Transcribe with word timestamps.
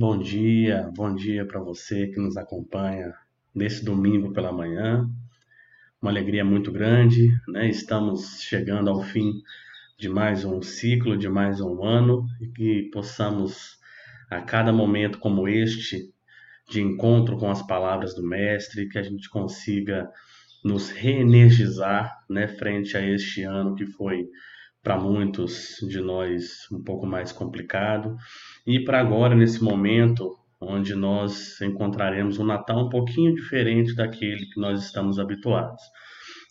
Bom 0.00 0.16
dia, 0.16 0.88
bom 0.94 1.12
dia 1.12 1.44
para 1.44 1.58
você 1.58 2.06
que 2.06 2.20
nos 2.20 2.36
acompanha 2.36 3.12
nesse 3.52 3.84
domingo 3.84 4.32
pela 4.32 4.52
manhã. 4.52 5.10
Uma 6.00 6.12
alegria 6.12 6.44
muito 6.44 6.70
grande, 6.70 7.28
né? 7.48 7.68
Estamos 7.68 8.40
chegando 8.40 8.90
ao 8.90 9.02
fim 9.02 9.42
de 9.98 10.08
mais 10.08 10.44
um 10.44 10.62
ciclo, 10.62 11.18
de 11.18 11.28
mais 11.28 11.60
um 11.60 11.82
ano 11.82 12.24
e 12.40 12.46
que 12.46 12.88
possamos 12.92 13.76
a 14.30 14.40
cada 14.40 14.72
momento 14.72 15.18
como 15.18 15.48
este 15.48 16.14
de 16.70 16.80
encontro 16.80 17.36
com 17.36 17.50
as 17.50 17.66
palavras 17.66 18.14
do 18.14 18.22
mestre, 18.22 18.88
que 18.88 19.00
a 19.00 19.02
gente 19.02 19.28
consiga 19.28 20.08
nos 20.64 20.90
reenergizar, 20.90 22.24
né, 22.30 22.46
frente 22.46 22.96
a 22.96 23.04
este 23.04 23.42
ano 23.42 23.74
que 23.74 23.84
foi 23.84 24.28
para 24.80 24.96
muitos 24.96 25.76
de 25.88 26.00
nós 26.00 26.66
um 26.72 26.82
pouco 26.82 27.06
mais 27.06 27.32
complicado. 27.32 28.16
E 28.70 28.84
para 28.84 29.00
agora, 29.00 29.34
nesse 29.34 29.64
momento, 29.64 30.36
onde 30.60 30.94
nós 30.94 31.58
encontraremos 31.62 32.38
um 32.38 32.44
Natal 32.44 32.84
um 32.84 32.90
pouquinho 32.90 33.34
diferente 33.34 33.94
daquele 33.94 34.44
que 34.44 34.60
nós 34.60 34.84
estamos 34.84 35.18
habituados. 35.18 35.80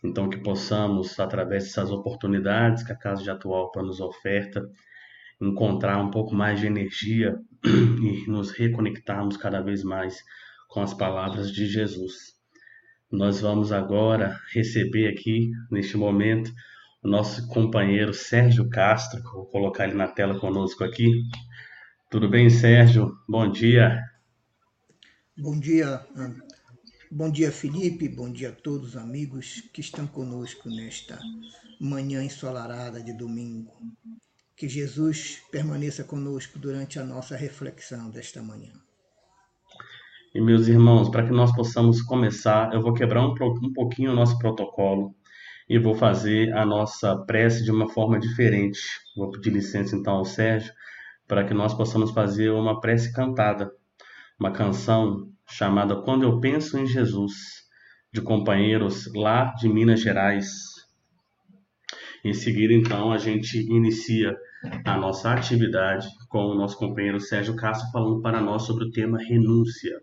Então, 0.03 0.27
que 0.27 0.39
possamos, 0.39 1.19
através 1.19 1.65
dessas 1.65 1.91
oportunidades 1.91 2.81
que 2.81 2.91
a 2.91 2.97
Casa 2.97 3.21
de 3.21 3.29
Atualpa 3.29 3.83
nos 3.83 3.99
oferta, 3.99 4.67
encontrar 5.39 5.99
um 5.99 6.09
pouco 6.09 6.33
mais 6.33 6.59
de 6.59 6.65
energia 6.65 7.37
e 7.63 8.27
nos 8.27 8.49
reconectarmos 8.49 9.37
cada 9.37 9.61
vez 9.61 9.83
mais 9.83 10.17
com 10.69 10.81
as 10.81 10.95
palavras 10.95 11.51
de 11.51 11.67
Jesus. 11.67 12.33
Nós 13.11 13.41
vamos 13.41 13.71
agora 13.71 14.35
receber 14.55 15.07
aqui, 15.07 15.51
neste 15.69 15.95
momento, 15.95 16.51
o 17.03 17.07
nosso 17.07 17.47
companheiro 17.47 18.11
Sérgio 18.11 18.67
Castro, 18.69 19.21
vou 19.21 19.45
colocar 19.45 19.83
ele 19.83 19.93
na 19.93 20.07
tela 20.07 20.39
conosco 20.39 20.83
aqui. 20.83 21.11
Tudo 22.09 22.29
bem, 22.29 22.49
Sérgio? 22.49 23.17
Bom 23.27 23.51
dia. 23.51 24.01
Bom 25.37 25.59
dia, 25.59 26.07
bom 27.11 27.29
dia, 27.29 27.51
Felipe. 27.51 28.07
Bom 28.07 28.31
dia 28.31 28.47
a 28.47 28.53
todos 28.53 28.89
os 28.89 28.95
amigos 28.95 29.61
que 29.73 29.81
estão 29.81 30.07
conosco 30.07 30.69
nesta 30.69 31.19
manhã 31.81 32.23
ensolarada 32.23 33.03
de 33.03 33.11
domingo. 33.11 33.73
Que 34.55 34.69
Jesus 34.69 35.41
permaneça 35.51 36.01
conosco 36.05 36.57
durante 36.57 36.97
a 36.97 37.03
nossa 37.03 37.35
reflexão 37.35 38.09
desta 38.09 38.41
manhã. 38.41 38.71
E 40.33 40.39
meus 40.39 40.69
irmãos, 40.69 41.09
para 41.09 41.25
que 41.25 41.33
nós 41.33 41.53
possamos 41.53 42.01
começar, 42.01 42.73
eu 42.73 42.81
vou 42.81 42.93
quebrar 42.93 43.27
um, 43.27 43.33
um 43.61 43.73
pouquinho 43.73 44.13
o 44.13 44.15
nosso 44.15 44.39
protocolo 44.39 45.13
e 45.67 45.77
vou 45.77 45.93
fazer 45.93 46.53
a 46.53 46.65
nossa 46.65 47.17
prece 47.25 47.65
de 47.65 47.71
uma 47.71 47.89
forma 47.89 48.17
diferente. 48.17 48.79
Vou 49.13 49.29
pedir 49.29 49.49
licença 49.49 49.93
então 49.93 50.13
ao 50.13 50.25
Sérgio 50.25 50.71
para 51.27 51.43
que 51.43 51.53
nós 51.53 51.73
possamos 51.73 52.11
fazer 52.11 52.49
uma 52.51 52.79
prece 52.79 53.11
cantada, 53.13 53.71
uma 54.39 54.51
canção 54.51 55.29
chamada 55.49 55.95
Quando 56.01 56.23
Eu 56.23 56.39
Penso 56.39 56.77
em 56.77 56.85
Jesus, 56.85 57.33
de 58.13 58.21
companheiros 58.21 59.11
lá 59.13 59.53
de 59.55 59.67
Minas 59.67 60.01
Gerais. 60.01 60.47
Em 62.23 62.33
seguida, 62.33 62.73
então, 62.73 63.11
a 63.11 63.17
gente 63.17 63.57
inicia 63.57 64.35
a 64.85 64.97
nossa 64.97 65.31
atividade 65.31 66.07
com 66.29 66.45
o 66.45 66.55
nosso 66.55 66.77
companheiro 66.77 67.19
Sérgio 67.19 67.55
Castro 67.55 67.91
falando 67.91 68.21
para 68.21 68.41
nós 68.41 68.63
sobre 68.63 68.85
o 68.85 68.91
tema 68.91 69.17
renúncia. 69.19 70.01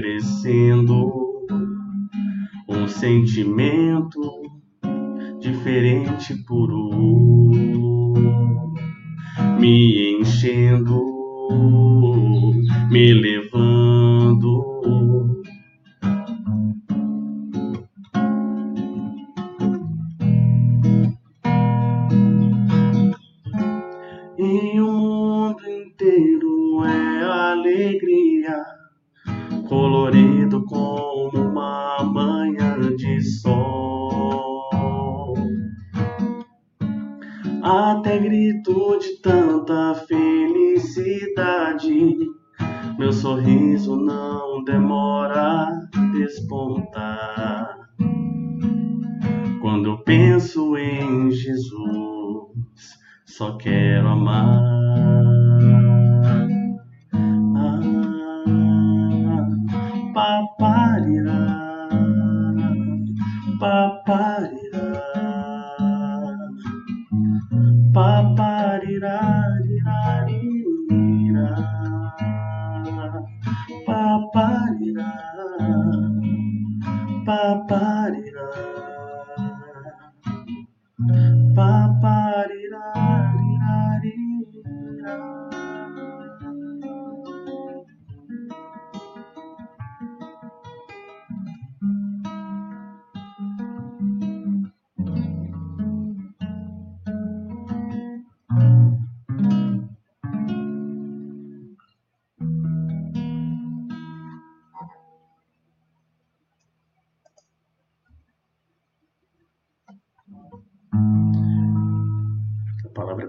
Crescendo 0.00 1.46
um 2.66 2.88
sentimento 2.88 4.40
diferente 5.38 6.34
puro, 6.44 6.88
me 9.58 10.18
enchendo, 10.18 11.02
me 12.90 13.12
levando 13.12 13.69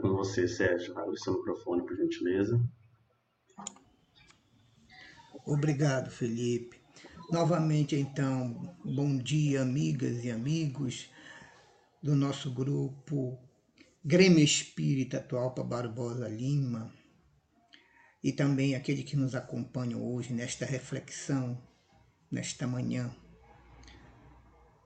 você, 0.09 0.47
Sérgio. 0.47 0.97
Abre 0.97 1.17
seu 1.17 1.33
microfone, 1.33 1.85
por 1.85 1.95
gentileza. 1.95 2.59
Obrigado, 5.45 6.09
Felipe. 6.09 6.79
Novamente, 7.31 7.95
então, 7.95 8.75
bom 8.83 9.17
dia, 9.17 9.61
amigas 9.61 10.23
e 10.23 10.29
amigos 10.29 11.09
do 12.03 12.15
nosso 12.15 12.53
grupo 12.53 13.39
Grêmio 14.03 14.43
Espírita 14.43 15.17
Atualpa 15.17 15.63
Barbosa 15.63 16.27
Lima 16.27 16.91
e 18.23 18.31
também 18.31 18.75
aquele 18.75 19.03
que 19.03 19.15
nos 19.15 19.33
acompanha 19.33 19.97
hoje 19.97 20.33
nesta 20.33 20.65
reflexão, 20.65 21.61
nesta 22.29 22.67
manhã. 22.67 23.15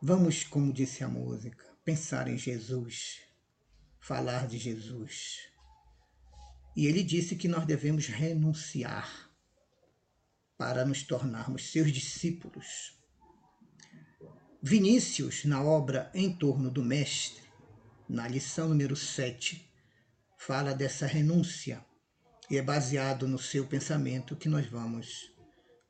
Vamos, 0.02 0.44
como 0.44 0.72
disse 0.72 1.04
a 1.04 1.08
música, 1.08 1.66
pensar 1.84 2.28
em 2.28 2.38
Jesus, 2.38 3.25
falar 4.06 4.48
de 4.48 4.60
Jesus. 4.60 5.50
E 6.76 6.86
ele 6.86 7.02
disse 7.02 7.36
que 7.36 7.48
nós 7.48 7.66
devemos 7.66 8.06
renunciar 8.06 9.32
para 10.56 10.86
nos 10.86 11.02
tornarmos 11.02 11.72
seus 11.72 11.92
discípulos. 11.92 13.00
Vinícius, 14.62 15.44
na 15.46 15.64
obra 15.64 16.12
Em 16.14 16.32
torno 16.32 16.70
do 16.70 16.84
Mestre, 16.84 17.44
na 18.08 18.28
lição 18.28 18.70
número 18.70 18.96
7, 18.96 19.68
fala 20.38 20.76
dessa 20.76 21.08
renúncia 21.08 21.84
e 22.48 22.58
é 22.58 22.62
baseado 22.62 23.28
no 23.28 23.40
seu 23.40 23.66
pensamento 23.66 24.36
que 24.36 24.48
nós 24.48 24.68
vamos 24.68 25.34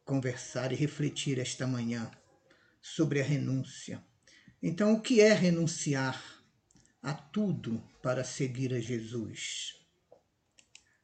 conversar 0.05 0.71
e 0.71 0.75
refletir 0.75 1.37
esta 1.37 1.67
manhã 1.67 2.09
sobre 2.81 3.19
a 3.19 3.25
renúncia. 3.25 4.01
Então, 4.63 4.93
o 4.93 5.01
que 5.01 5.19
é 5.19 5.33
renunciar 5.33 6.34
a 7.05 7.13
tudo 7.13 7.83
para 8.01 8.23
seguir 8.23 8.73
a 8.73 8.79
Jesus? 8.79 9.79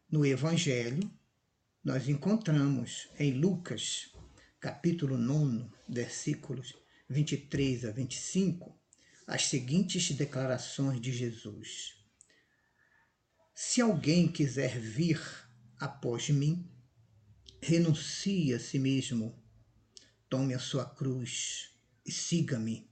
No 0.10 0.26
Evangelho, 0.26 1.08
nós 1.84 2.10
encontramos 2.10 3.08
em 3.20 3.34
Lucas, 3.34 4.12
capítulo 4.60 5.16
9, 5.16 5.70
versículos 5.88 6.76
23 7.08 7.86
a 7.86 7.92
25, 7.92 8.76
as 9.28 9.46
seguintes 9.46 10.10
declarações 10.14 11.00
de 11.00 11.14
Jesus. 11.14 12.04
Se 13.54 13.80
alguém 13.80 14.28
quiser 14.28 14.80
vir 14.80 15.22
após 15.80 16.32
mim, 16.32 16.68
renuncie 17.62 18.56
a 18.56 18.60
si 18.60 18.80
mesmo, 18.80 19.40
tome 20.28 20.56
a 20.56 20.60
sua 20.60 20.84
cruz 20.84 21.76
e 22.04 22.12
siga-me. 22.12 22.91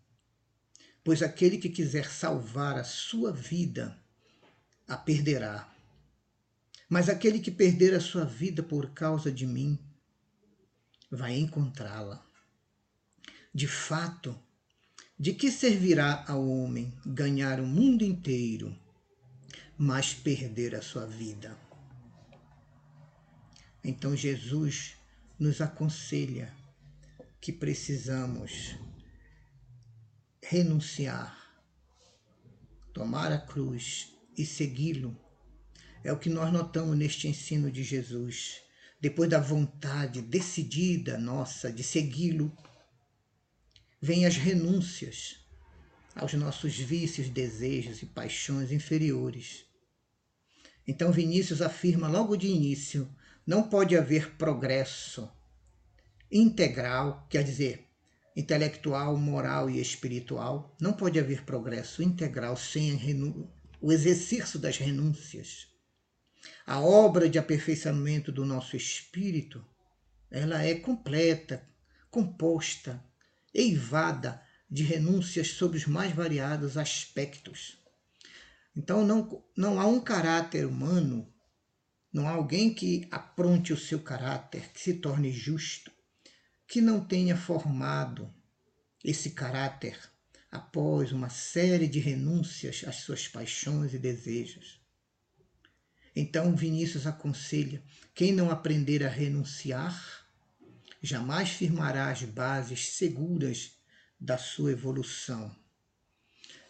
Pois 1.10 1.24
aquele 1.24 1.58
que 1.58 1.70
quiser 1.70 2.08
salvar 2.08 2.78
a 2.78 2.84
sua 2.84 3.32
vida, 3.32 4.00
a 4.88 4.96
perderá 4.96 5.68
mas 6.88 7.10
aquele 7.10 7.40
que 7.40 7.50
perder 7.50 7.96
a 7.96 8.00
sua 8.00 8.24
vida 8.24 8.62
por 8.62 8.92
causa 8.92 9.32
de 9.32 9.48
mim, 9.48 9.80
vai 11.10 11.36
encontrá-la. 11.36 12.24
De 13.52 13.66
fato, 13.68 14.40
de 15.18 15.34
que 15.34 15.52
servirá 15.52 16.24
ao 16.28 16.48
homem 16.48 16.94
ganhar 17.04 17.60
o 17.60 17.66
mundo 17.66 18.04
inteiro, 18.04 18.78
mas 19.76 20.14
perder 20.14 20.76
a 20.76 20.82
sua 20.84 21.08
vida? 21.08 21.58
Então 23.84 24.16
Jesus 24.16 24.96
nos 25.40 25.60
aconselha 25.60 26.54
que 27.42 27.52
precisamos 27.52 28.78
renunciar, 30.52 31.62
tomar 32.92 33.32
a 33.32 33.38
cruz 33.38 34.18
e 34.36 34.44
segui-lo 34.44 35.16
é 36.04 36.12
o 36.12 36.18
que 36.18 36.28
nós 36.28 36.52
notamos 36.52 36.98
neste 36.98 37.28
ensino 37.28 37.72
de 37.72 37.84
Jesus. 37.84 38.60
Depois 39.00 39.30
da 39.30 39.40
vontade 39.40 40.24
decidida 40.24 41.20
nossa 41.20 41.72
de 41.72 41.84
segui-lo, 41.84 42.52
vêm 44.02 44.26
as 44.26 44.38
renúncias 44.38 45.46
aos 46.16 46.34
nossos 46.34 46.76
vícios, 46.80 47.30
desejos 47.30 48.02
e 48.02 48.08
paixões 48.08 48.72
inferiores. 48.72 49.66
Então 50.88 51.12
Vinícius 51.12 51.62
afirma 51.62 52.08
logo 52.08 52.36
de 52.36 52.48
início: 52.48 53.08
não 53.46 53.70
pode 53.70 53.96
haver 53.96 54.36
progresso 54.36 55.32
integral, 56.32 57.28
quer 57.30 57.44
dizer, 57.44 57.89
intelectual, 58.40 59.18
moral 59.18 59.70
e 59.70 59.82
espiritual, 59.82 60.76
não 60.80 60.94
pode 60.94 61.20
haver 61.20 61.44
progresso 61.44 62.02
integral 62.02 62.56
sem 62.56 62.98
o 63.82 63.92
exercício 63.92 64.58
das 64.58 64.78
renúncias. 64.78 65.68
A 66.66 66.80
obra 66.80 67.30
de 67.30 67.38
aperfeiçoamento 67.38 68.32
do 68.32 68.46
nosso 68.46 68.78
espírito, 68.78 69.66
ela 70.32 70.64
é 70.64 70.74
completa, 70.76 71.68
composta, 72.10 73.04
eivada 73.54 74.42
de 74.72 74.84
renúncias 74.84 75.50
sobre 75.50 75.78
os 75.78 75.86
mais 75.86 76.14
variados 76.14 76.78
aspectos. 76.78 77.78
Então 78.74 79.06
não, 79.06 79.44
não 79.58 79.82
há 79.82 79.86
um 79.86 80.00
caráter 80.00 80.66
humano, 80.66 81.28
não 82.14 82.28
há 82.28 82.32
alguém 82.32 82.74
que 82.74 83.06
apronte 83.12 83.74
o 83.74 83.78
seu 83.78 84.00
caráter, 84.00 84.72
que 84.72 84.80
se 84.80 84.94
torne 84.94 85.32
justo, 85.32 85.92
que 86.70 86.82
não 86.82 87.04
tenha 87.04 87.36
formado 87.36 88.32
esse 89.04 89.32
caráter 89.32 90.00
após 90.52 91.12
uma 91.12 91.28
série 91.28 91.88
de 91.88 92.00
renúncias 92.00 92.84
às 92.86 92.98
suas 92.98 93.28
paixões 93.28 93.96
e 93.96 93.98
desejos. 93.98 94.80
Então 96.16 96.56
Vinícius 96.56 97.08
aconselha: 97.08 97.84
quem 98.14 98.32
não 98.32 98.52
aprender 98.52 99.04
a 99.04 99.10
renunciar, 99.10 100.28
jamais 101.02 101.50
firmará 101.50 102.12
as 102.12 102.22
bases 102.22 102.90
seguras 102.90 103.72
da 104.20 104.38
sua 104.38 104.72
evolução. 104.72 105.56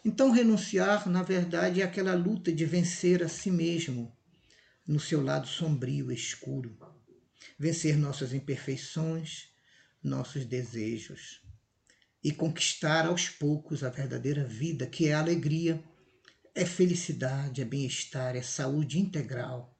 Então, 0.02 0.30
renunciar, 0.30 1.06
na 1.10 1.22
verdade, 1.22 1.82
é 1.82 1.84
aquela 1.84 2.14
luta 2.14 2.50
de 2.50 2.64
vencer 2.64 3.22
a 3.22 3.28
si 3.28 3.50
mesmo 3.50 4.16
no 4.86 4.98
seu 4.98 5.22
lado 5.22 5.46
sombrio 5.46 6.10
e 6.10 6.14
escuro, 6.14 6.78
vencer 7.58 7.98
nossas 7.98 8.32
imperfeições, 8.32 9.50
nossos 10.02 10.44
desejos 10.44 11.40
e 12.22 12.32
conquistar 12.32 13.06
aos 13.06 13.28
poucos 13.28 13.82
a 13.82 13.90
verdadeira 13.90 14.44
vida, 14.44 14.86
que 14.86 15.08
é 15.08 15.14
alegria 15.14 15.82
é 16.54 16.64
felicidade, 16.64 17.62
é 17.62 17.64
bem-estar, 17.64 18.36
é 18.36 18.42
saúde 18.42 18.98
integral. 18.98 19.76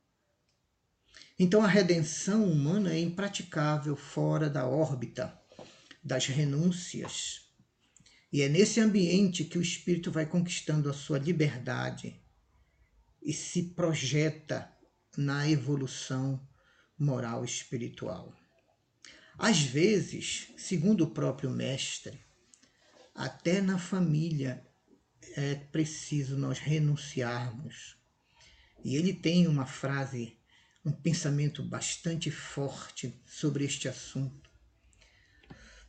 Então 1.39 1.63
a 1.63 1.67
redenção 1.67 2.45
humana 2.45 2.93
é 2.93 2.99
impraticável 2.99 3.97
fora 3.97 4.49
da 4.49 4.67
órbita 4.67 5.39
das 6.03 6.27
renúncias. 6.27 7.49
E 8.33 8.43
é 8.43 8.49
nesse 8.49 8.81
ambiente 8.81 9.45
que 9.45 9.59
o 9.59 9.63
espírito 9.63 10.11
vai 10.11 10.25
conquistando 10.27 10.89
a 10.89 10.95
sua 10.95 11.19
liberdade 11.19 12.23
e 13.23 13.33
se 13.33 13.75
projeta 13.75 14.71
na 15.17 15.49
evolução 15.49 16.41
moral 16.97 17.45
espiritual. 17.45 18.40
Às 19.43 19.63
vezes, 19.63 20.49
segundo 20.59 21.05
o 21.05 21.11
próprio 21.13 21.49
mestre, 21.49 22.21
até 23.15 23.63
na 23.63 23.79
família 23.79 24.63
é 25.35 25.55
preciso 25.55 26.37
nós 26.37 26.59
renunciarmos. 26.59 27.97
E 28.85 28.97
ele 28.97 29.15
tem 29.15 29.47
uma 29.47 29.65
frase, 29.65 30.37
um 30.85 30.93
pensamento 30.93 31.63
bastante 31.63 32.31
forte 32.31 33.19
sobre 33.25 33.65
este 33.65 33.89
assunto. 33.89 34.51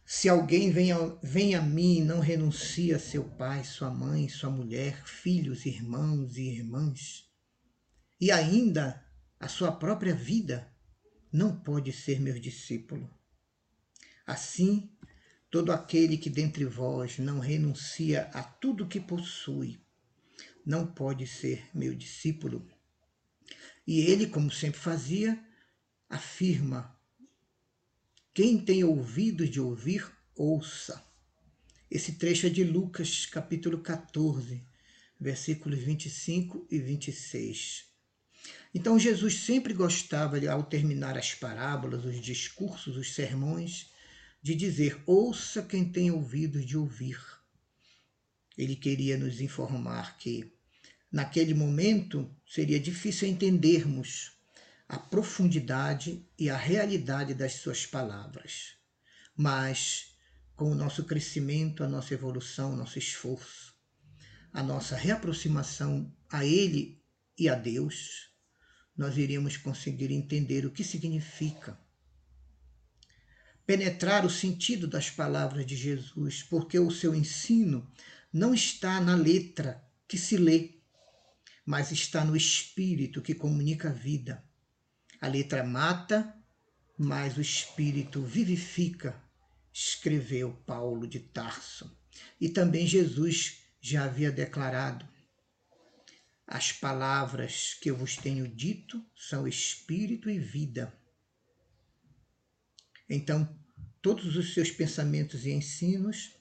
Se 0.06 0.30
alguém 0.30 0.72
vem 0.72 0.94
a, 0.94 0.98
vem 1.22 1.54
a 1.54 1.62
mim 1.62 1.98
e 1.98 2.06
não 2.06 2.22
renuncia 2.22 2.96
a 2.96 3.00
seu 3.00 3.26
pai, 3.32 3.66
sua 3.66 3.90
mãe, 3.90 4.30
sua 4.30 4.50
mulher, 4.50 5.06
filhos, 5.06 5.66
irmãos 5.66 6.38
e 6.38 6.44
irmãs, 6.44 7.30
e 8.18 8.32
ainda 8.32 9.06
a 9.38 9.50
sua 9.50 9.74
própria 9.74 10.16
vida, 10.16 10.74
não 11.34 11.60
pode 11.60 11.92
ser 11.92 12.22
meu 12.22 12.40
discípulo. 12.40 13.14
Assim, 14.26 14.90
Todo 15.52 15.74
aquele 15.74 16.18
que 16.18 16.30
dentre 16.30 16.64
vós 16.64 17.20
não 17.20 17.40
renuncia 17.40 18.30
a 18.34 18.42
tudo 18.42 18.88
que 18.88 19.02
possui, 19.02 19.82
não 20.66 20.88
pode 20.88 21.28
ser 21.28 21.68
meu 21.74 21.94
discípulo. 21.94 22.66
E 23.86 24.00
ele, 24.00 24.28
como 24.28 24.50
sempre 24.50 24.80
fazia, 24.80 25.38
afirma: 26.10 26.98
quem 28.34 28.64
tem 28.64 28.82
ouvidos 28.86 29.50
de 29.50 29.60
ouvir, 29.60 30.10
ouça. 30.34 31.04
Esse 31.90 32.14
trecho 32.14 32.48
é 32.48 32.50
de 32.50 32.64
Lucas, 32.64 33.26
capítulo 33.26 33.80
14, 33.80 34.66
versículos 35.20 35.80
25 35.80 36.66
e 36.72 36.80
26. 36.80 37.92
Então, 38.74 38.98
Jesus 38.98 39.40
sempre 39.40 39.74
gostava, 39.74 40.40
ao 40.50 40.64
terminar 40.64 41.18
as 41.18 41.36
parábolas, 41.36 42.06
os 42.06 42.22
discursos, 42.22 42.96
os 42.96 43.14
sermões, 43.14 43.91
de 44.42 44.56
dizer: 44.56 45.02
ouça 45.06 45.62
quem 45.62 45.90
tem 45.90 46.12
ouvidos 46.12 46.66
de 46.66 46.78
ouvir. 46.78 47.20
Ele 48.58 48.76
queria 48.76 49.18
nos 49.18 49.40
informar 49.40 50.18
que 50.18 50.52
naquele 51.12 51.54
momento 51.54 52.30
seria 52.48 52.80
difícil 52.80 53.28
entendermos 53.28 54.32
a 54.88 54.98
profundidade 54.98 56.26
e 56.38 56.50
a 56.50 56.58
realidade 56.58 57.34
das 57.34 57.54
suas 57.54 57.86
palavras. 57.86 58.76
Mas 59.36 60.16
com 60.56 60.72
o 60.72 60.76
nosso 60.76 61.06
crescimento, 61.06 61.84
a 61.84 61.88
nossa 61.88 62.14
evolução, 62.14 62.74
o 62.74 62.76
nosso 62.76 63.00
esforço, 63.00 63.74
a 64.52 64.62
nossa 64.62 64.96
reaproximação 64.96 66.14
a 66.30 66.46
Ele 66.46 67.02
e 67.38 67.48
a 67.48 67.56
Deus, 67.56 68.30
nós 68.96 69.18
iremos 69.18 69.58
conseguir 69.58 70.12
entender 70.12 70.66
o 70.66 70.72
que 70.72 70.84
significa 70.84 71.80
penetrar 73.72 74.26
o 74.26 74.30
sentido 74.30 74.86
das 74.86 75.10
palavras 75.10 75.66
de 75.66 75.78
Jesus, 75.78 76.44
porque 76.44 76.78
o 76.78 76.92
seu 76.92 77.16
ensino 77.16 77.90
não 78.34 78.54
está 78.54 79.00
na 79.00 79.16
letra 79.16 79.82
que 80.10 80.18
se 80.18 80.36
lê, 80.36 80.72
mas 81.66 81.90
está 81.90 82.26
no 82.26 82.36
espírito 82.36 83.22
que 83.22 83.34
comunica 83.34 83.88
a 83.88 83.94
vida. 83.94 84.44
A 85.22 85.28
letra 85.30 85.64
mata, 85.64 86.36
mas 86.98 87.38
o 87.38 87.42
espírito 87.42 88.22
vivifica, 88.22 89.16
escreveu 89.72 90.52
Paulo 90.68 91.08
de 91.08 91.22
Tarso. 91.22 91.98
E 92.42 92.50
também 92.50 92.86
Jesus 92.86 93.60
já 93.80 94.04
havia 94.04 94.34
declarado: 94.34 95.08
As 96.46 96.74
palavras 96.74 97.78
que 97.82 97.90
eu 97.90 97.96
vos 97.96 98.18
tenho 98.18 98.50
dito 98.50 99.02
são 99.16 99.48
espírito 99.48 100.30
e 100.30 100.38
vida. 100.38 100.94
Então, 103.10 103.61
todos 104.02 104.36
os 104.36 104.54
seus 104.54 104.72
pensamentos 104.72 105.46
e 105.46 105.52
ensinos 105.52 106.32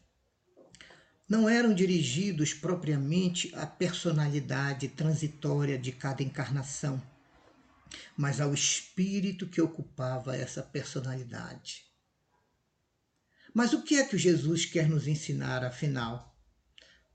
não 1.29 1.49
eram 1.49 1.73
dirigidos 1.73 2.53
propriamente 2.53 3.55
à 3.55 3.65
personalidade 3.65 4.89
transitória 4.89 5.79
de 5.79 5.93
cada 5.93 6.23
encarnação, 6.23 7.01
mas 8.17 8.41
ao 8.41 8.53
espírito 8.53 9.47
que 9.47 9.61
ocupava 9.61 10.37
essa 10.37 10.63
personalidade. 10.63 11.85
Mas 13.55 13.73
o 13.73 13.83
que 13.83 13.97
é 13.97 14.05
que 14.05 14.19
Jesus 14.19 14.65
quer 14.65 14.89
nos 14.89 15.07
ensinar, 15.07 15.65
afinal? 15.65 16.37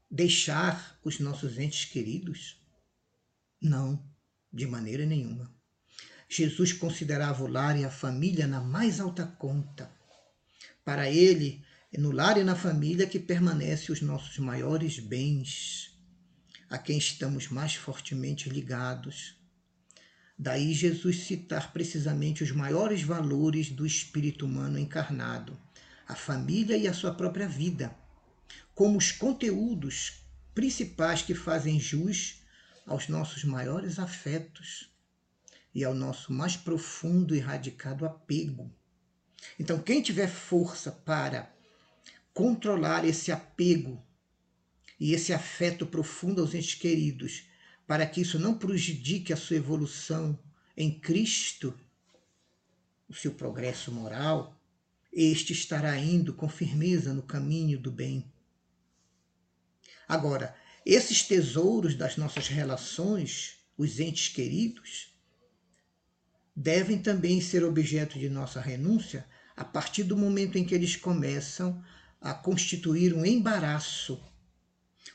Deixar 0.09 0.99
os 1.03 1.19
nossos 1.19 1.57
entes 1.57 1.85
queridos? 1.85 2.61
Não, 3.61 4.01
de 4.51 4.65
maneira 4.65 5.05
nenhuma. 5.05 5.53
Jesus 6.29 6.73
considerava 6.73 7.43
o 7.43 7.47
lar 7.47 7.77
e 7.77 7.85
a 7.85 7.91
família 7.91 8.47
na 8.47 8.61
mais 8.61 8.99
alta 8.99 9.25
conta. 9.25 9.94
Para 10.85 11.09
ele, 11.09 11.65
é 11.91 11.99
no 11.99 12.11
lar 12.11 12.37
e 12.37 12.43
na 12.43 12.55
família 12.55 13.07
que 13.07 13.17
permanecem 13.17 13.91
os 13.91 14.01
nossos 14.01 14.37
maiores 14.37 14.99
bens, 14.99 15.97
a 16.69 16.77
quem 16.77 16.99
estamos 16.99 17.49
mais 17.49 17.73
fortemente 17.73 18.49
ligados. 18.49 19.35
Daí 20.37 20.73
Jesus 20.73 21.23
citar 21.23 21.73
precisamente 21.73 22.43
os 22.43 22.51
maiores 22.51 23.01
valores 23.01 23.71
do 23.71 23.83
espírito 23.83 24.45
humano 24.45 24.77
encarnado, 24.77 25.59
a 26.07 26.13
família 26.13 26.77
e 26.77 26.87
a 26.87 26.93
sua 26.93 27.15
própria 27.15 27.47
vida, 27.47 27.97
como 28.75 28.99
os 28.99 29.11
conteúdos 29.11 30.21
principais 30.53 31.23
que 31.23 31.33
fazem 31.33 31.79
jus 31.79 32.43
aos 32.85 33.07
nossos 33.07 33.43
maiores 33.43 33.97
afetos 33.97 34.91
e 35.73 35.83
ao 35.83 35.95
nosso 35.95 36.31
mais 36.31 36.55
profundo 36.55 37.35
e 37.35 37.39
radicado 37.39 38.05
apego. 38.05 38.71
Então, 39.59 39.79
quem 39.79 40.01
tiver 40.01 40.27
força 40.27 40.91
para 40.91 41.53
controlar 42.33 43.05
esse 43.05 43.31
apego 43.31 44.03
e 44.99 45.13
esse 45.13 45.33
afeto 45.33 45.85
profundo 45.85 46.41
aos 46.41 46.53
entes 46.53 46.75
queridos, 46.75 47.43
para 47.87 48.05
que 48.05 48.21
isso 48.21 48.39
não 48.39 48.57
prejudique 48.57 49.31
a 49.31 49.37
sua 49.37 49.57
evolução 49.57 50.37
em 50.75 50.99
Cristo, 50.99 51.77
o 53.07 53.13
seu 53.13 53.31
progresso 53.31 53.91
moral, 53.91 54.59
este 55.13 55.53
estará 55.53 55.97
indo 55.97 56.33
com 56.33 56.49
firmeza 56.49 57.13
no 57.13 57.23
caminho 57.23 57.79
do 57.79 57.91
bem. 57.91 58.29
Agora, 60.07 60.55
esses 60.85 61.23
tesouros 61.23 61.95
das 61.95 62.17
nossas 62.17 62.47
relações, 62.47 63.59
os 63.77 63.99
entes 63.99 64.27
queridos, 64.27 65.15
devem 66.55 67.01
também 67.01 67.41
ser 67.41 67.63
objeto 67.63 68.19
de 68.19 68.29
nossa 68.29 68.59
renúncia 68.59 69.25
a 69.55 69.63
partir 69.63 70.03
do 70.03 70.17
momento 70.17 70.57
em 70.57 70.65
que 70.65 70.75
eles 70.75 70.95
começam 70.95 71.83
a 72.19 72.33
constituir 72.33 73.13
um 73.13 73.25
embaraço, 73.25 74.21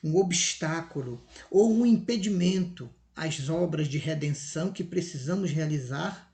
um 0.03 0.17
obstáculo 0.17 1.25
ou 1.51 1.73
um 1.73 1.85
impedimento 1.85 2.89
às 3.15 3.49
obras 3.49 3.89
de 3.89 3.99
redenção 3.99 4.73
que 4.73 4.85
precisamos 4.85 5.51
realizar 5.51 6.33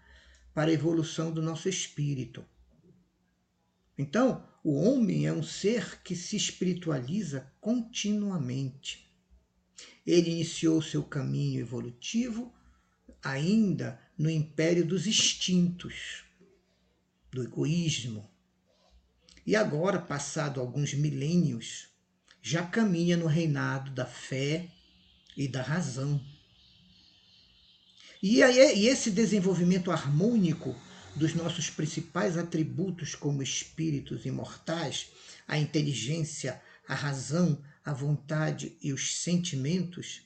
para 0.55 0.71
a 0.71 0.75
evolução 0.75 1.33
do 1.33 1.43
nosso 1.43 1.69
espírito. 1.69 2.45
Então, 3.99 4.47
o 4.63 4.75
homem 4.75 5.27
é 5.27 5.33
um 5.33 5.43
ser 5.43 6.03
que 6.03 6.15
se 6.15 6.37
espiritualiza 6.37 7.51
continuamente. 7.61 9.11
Ele 10.07 10.31
iniciou 10.31 10.83
seu 10.83 11.03
caminho 11.03 11.61
evolutivo 11.61 12.53
ainda 13.23 14.01
no 14.17 14.31
império 14.31 14.87
dos 14.87 15.07
instintos, 15.07 16.26
do 17.37 17.43
egoísmo. 17.45 18.27
E 19.45 19.55
agora, 19.55 19.99
passado 19.99 20.59
alguns 20.59 20.95
milênios, 20.95 21.89
já 22.41 22.67
caminha 22.67 23.15
no 23.15 23.27
reinado 23.27 23.91
da 23.91 24.07
fé 24.07 24.69
e 25.37 25.47
da 25.47 25.61
razão. 25.61 26.19
E, 28.23 28.41
e 28.41 28.89
esse 28.89 29.11
desenvolvimento 29.11 29.91
harmônico 29.91 30.75
dos 31.15 31.35
nossos 31.35 31.69
principais 31.69 32.39
atributos 32.39 33.15
como 33.15 33.43
espíritos 33.43 34.25
imortais, 34.25 35.11
a 35.47 35.59
inteligência, 35.59 36.61
a 36.89 36.95
razão, 36.95 37.63
a 37.85 37.93
vontade 37.93 38.79
e 38.83 38.95
os 38.95 39.17
sentimentos, 39.19 40.23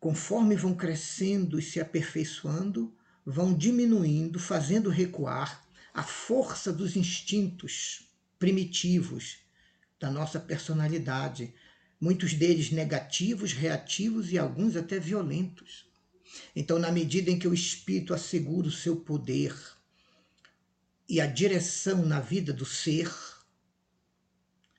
conforme 0.00 0.56
vão 0.56 0.74
crescendo 0.74 1.58
e 1.58 1.62
se 1.62 1.80
aperfeiçoando, 1.80 2.92
vão 3.24 3.54
diminuindo, 3.54 4.38
fazendo 4.38 4.90
recuar 4.90 5.64
a 5.92 6.02
força 6.02 6.72
dos 6.72 6.96
instintos 6.96 8.08
primitivos 8.38 9.38
da 9.98 10.10
nossa 10.10 10.38
personalidade, 10.38 11.54
muitos 12.00 12.34
deles 12.34 12.70
negativos, 12.70 13.52
reativos 13.52 14.32
e 14.32 14.38
alguns 14.38 14.76
até 14.76 14.98
violentos. 14.98 15.86
Então, 16.54 16.78
na 16.78 16.90
medida 16.90 17.30
em 17.30 17.38
que 17.38 17.48
o 17.48 17.54
espírito 17.54 18.12
assegura 18.12 18.68
o 18.68 18.72
seu 18.72 18.96
poder 18.96 19.54
e 21.08 21.20
a 21.20 21.26
direção 21.26 22.04
na 22.04 22.20
vida 22.20 22.52
do 22.52 22.66
ser, 22.66 23.10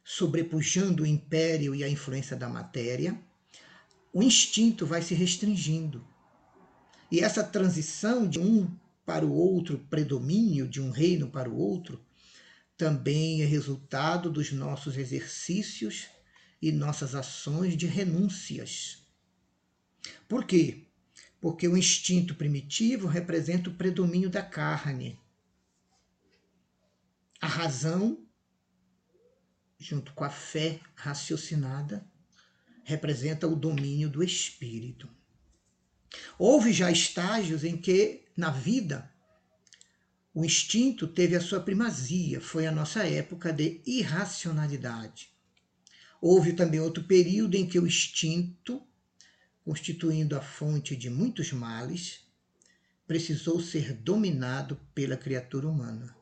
sobrepujando 0.03 1.03
o 1.03 1.07
império 1.07 1.73
e 1.73 1.83
a 1.83 1.89
influência 1.89 2.35
da 2.35 2.49
matéria, 2.49 3.19
o 4.13 4.21
instinto 4.21 4.85
vai 4.85 5.01
se 5.01 5.15
restringindo. 5.15 6.05
E 7.11 7.19
essa 7.19 7.43
transição 7.43 8.27
de 8.27 8.39
um 8.39 8.69
para 9.05 9.25
o 9.25 9.31
outro, 9.31 9.79
predomínio 9.89 10.67
de 10.67 10.81
um 10.81 10.89
reino 10.89 11.29
para 11.29 11.49
o 11.49 11.55
outro, 11.55 12.03
também 12.77 13.41
é 13.41 13.45
resultado 13.45 14.29
dos 14.29 14.51
nossos 14.51 14.97
exercícios 14.97 16.07
e 16.61 16.71
nossas 16.71 17.15
ações 17.15 17.77
de 17.77 17.85
renúncias. 17.85 19.05
Por 20.27 20.45
quê? 20.45 20.87
Porque 21.39 21.67
o 21.67 21.77
instinto 21.77 22.35
primitivo 22.35 23.07
representa 23.07 23.69
o 23.69 23.75
predomínio 23.75 24.29
da 24.29 24.41
carne. 24.41 25.19
A 27.39 27.47
razão, 27.47 28.25
junto 29.77 30.11
com 30.13 30.23
a 30.23 30.29
fé 30.29 30.79
raciocinada, 30.95 32.05
representa 32.83 33.47
o 33.47 33.55
domínio 33.55 34.09
do 34.09 34.23
espírito. 34.23 35.07
Houve 36.37 36.73
já 36.73 36.91
estágios 36.91 37.63
em 37.63 37.77
que, 37.77 38.25
na 38.35 38.49
vida, 38.49 39.11
o 40.33 40.43
instinto 40.43 41.07
teve 41.07 41.35
a 41.35 41.41
sua 41.41 41.61
primazia, 41.61 42.41
foi 42.41 42.67
a 42.67 42.71
nossa 42.71 43.07
época 43.07 43.53
de 43.53 43.81
irracionalidade. 43.85 45.29
Houve 46.21 46.53
também 46.53 46.79
outro 46.79 47.03
período 47.03 47.55
em 47.55 47.65
que 47.65 47.79
o 47.79 47.87
instinto, 47.87 48.85
constituindo 49.63 50.35
a 50.35 50.41
fonte 50.41 50.95
de 50.95 51.09
muitos 51.09 51.53
males, 51.53 52.25
precisou 53.07 53.61
ser 53.61 53.93
dominado 53.93 54.79
pela 54.93 55.15
criatura 55.15 55.67
humana. 55.67 56.15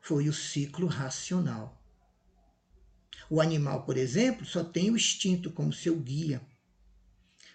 Foi 0.00 0.28
o 0.28 0.32
ciclo 0.32 0.86
racional. 0.86 1.82
O 3.28 3.40
animal, 3.40 3.84
por 3.84 3.96
exemplo, 3.96 4.44
só 4.44 4.64
tem 4.64 4.90
o 4.90 4.96
instinto 4.96 5.50
como 5.50 5.72
seu 5.72 5.98
guia, 5.98 6.40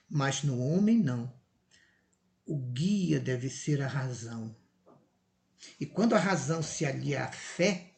mas 0.09 0.43
no 0.43 0.59
homem 0.59 0.97
não. 0.97 1.36
O 2.47 2.57
guia 2.57 3.19
deve 3.19 3.49
ser 3.49 3.81
a 3.81 3.87
razão. 3.87 4.55
E 5.77 5.85
quando 5.85 6.13
a 6.13 6.17
razão 6.17 6.63
se 6.63 6.85
alia 6.85 7.25
à 7.25 7.31
fé, 7.31 7.91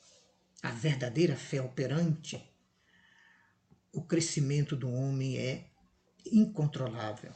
a 0.63 0.71
verdadeira 0.71 1.35
fé 1.35 1.61
operante, 1.61 2.43
o 3.93 4.01
crescimento 4.01 4.75
do 4.75 4.89
homem 4.91 5.37
é 5.37 5.69
incontrolável. 6.25 7.31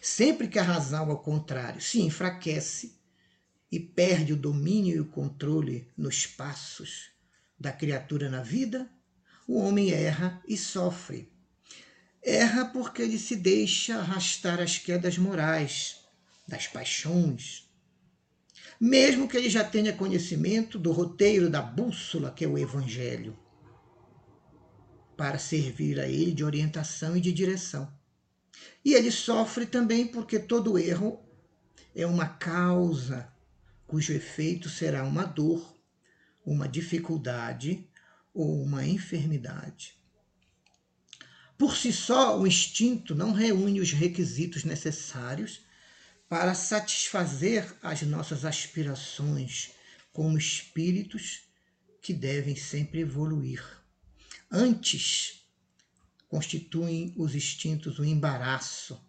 Sempre 0.00 0.46
que 0.46 0.60
a 0.60 0.62
razão, 0.62 1.10
ao 1.10 1.20
contrário, 1.20 1.80
se 1.80 2.00
enfraquece 2.00 3.00
e 3.72 3.80
perde 3.80 4.32
o 4.32 4.36
domínio 4.36 4.94
e 4.94 5.00
o 5.00 5.10
controle 5.10 5.90
nos 5.96 6.24
passos 6.24 7.10
da 7.58 7.72
criatura 7.72 8.30
na 8.30 8.42
vida, 8.42 8.88
o 9.44 9.58
homem 9.58 9.90
erra 9.90 10.40
e 10.46 10.56
sofre. 10.56 11.32
Erra 12.22 12.66
porque 12.66 13.02
ele 13.02 13.18
se 13.18 13.34
deixa 13.34 13.98
arrastar 13.98 14.60
às 14.60 14.78
quedas 14.78 15.18
morais, 15.18 16.07
das 16.48 16.66
paixões, 16.66 17.70
mesmo 18.80 19.28
que 19.28 19.36
ele 19.36 19.50
já 19.50 19.62
tenha 19.62 19.92
conhecimento 19.92 20.78
do 20.78 20.90
roteiro 20.90 21.50
da 21.50 21.60
bússola 21.60 22.30
que 22.30 22.44
é 22.44 22.48
o 22.48 22.56
Evangelho, 22.56 23.38
para 25.14 25.38
servir 25.38 26.00
a 26.00 26.08
ele 26.08 26.32
de 26.32 26.42
orientação 26.42 27.14
e 27.16 27.20
de 27.20 27.32
direção. 27.32 27.92
E 28.84 28.94
ele 28.94 29.10
sofre 29.10 29.66
também 29.66 30.06
porque 30.06 30.38
todo 30.38 30.78
erro 30.78 31.20
é 31.94 32.06
uma 32.06 32.26
causa 32.26 33.30
cujo 33.86 34.12
efeito 34.12 34.68
será 34.68 35.04
uma 35.04 35.24
dor, 35.24 35.76
uma 36.46 36.68
dificuldade 36.68 37.88
ou 38.32 38.62
uma 38.62 38.86
enfermidade. 38.86 39.98
Por 41.58 41.76
si 41.76 41.92
só, 41.92 42.38
o 42.38 42.46
instinto 42.46 43.14
não 43.14 43.32
reúne 43.32 43.80
os 43.80 43.92
requisitos 43.92 44.62
necessários 44.62 45.66
para 46.28 46.54
satisfazer 46.54 47.74
as 47.82 48.02
nossas 48.02 48.44
aspirações 48.44 49.70
como 50.12 50.36
espíritos 50.36 51.42
que 52.02 52.12
devem 52.12 52.54
sempre 52.54 53.00
evoluir. 53.00 53.64
Antes, 54.50 55.46
constituem 56.28 57.14
os 57.16 57.34
instintos 57.34 57.98
um 57.98 58.04
embaraço, 58.04 59.00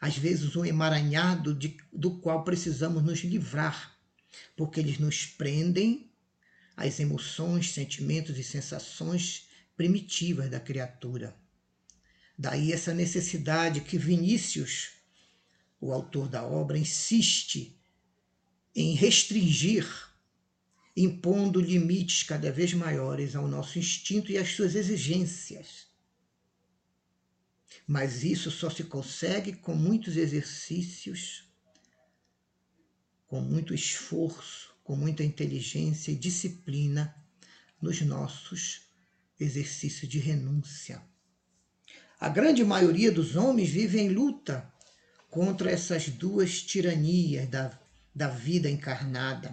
às 0.00 0.16
vezes 0.16 0.56
um 0.56 0.64
emaranhado 0.64 1.54
de, 1.54 1.76
do 1.92 2.18
qual 2.18 2.44
precisamos 2.44 3.02
nos 3.02 3.20
livrar, 3.20 3.96
porque 4.56 4.80
eles 4.80 4.98
nos 4.98 5.24
prendem 5.24 6.10
às 6.76 6.98
emoções, 6.98 7.70
sentimentos 7.70 8.36
e 8.36 8.42
sensações 8.42 9.48
primitivas 9.76 10.50
da 10.50 10.58
criatura. 10.58 11.36
Daí 12.36 12.72
essa 12.72 12.92
necessidade 12.92 13.80
que 13.80 13.96
Vinícius, 13.96 14.93
o 15.84 15.92
autor 15.92 16.28
da 16.30 16.42
obra, 16.42 16.78
insiste 16.78 17.78
em 18.74 18.94
restringir, 18.94 19.86
impondo 20.96 21.60
limites 21.60 22.22
cada 22.22 22.50
vez 22.50 22.72
maiores 22.72 23.36
ao 23.36 23.46
nosso 23.46 23.78
instinto 23.78 24.32
e 24.32 24.38
às 24.38 24.48
suas 24.48 24.74
exigências. 24.74 25.86
Mas 27.86 28.24
isso 28.24 28.50
só 28.50 28.70
se 28.70 28.84
consegue 28.84 29.52
com 29.52 29.74
muitos 29.74 30.16
exercícios, 30.16 31.44
com 33.26 33.42
muito 33.42 33.74
esforço, 33.74 34.74
com 34.82 34.96
muita 34.96 35.22
inteligência 35.22 36.12
e 36.12 36.16
disciplina 36.16 37.14
nos 37.78 38.00
nossos 38.00 38.86
exercícios 39.38 40.10
de 40.10 40.18
renúncia. 40.18 41.02
A 42.18 42.30
grande 42.30 42.64
maioria 42.64 43.12
dos 43.12 43.36
homens 43.36 43.68
vive 43.68 44.00
em 44.00 44.08
luta 44.08 44.72
contra 45.34 45.68
essas 45.68 46.08
duas 46.08 46.62
tiranias 46.62 47.48
da, 47.48 47.76
da 48.14 48.28
vida 48.28 48.70
encarnada. 48.70 49.52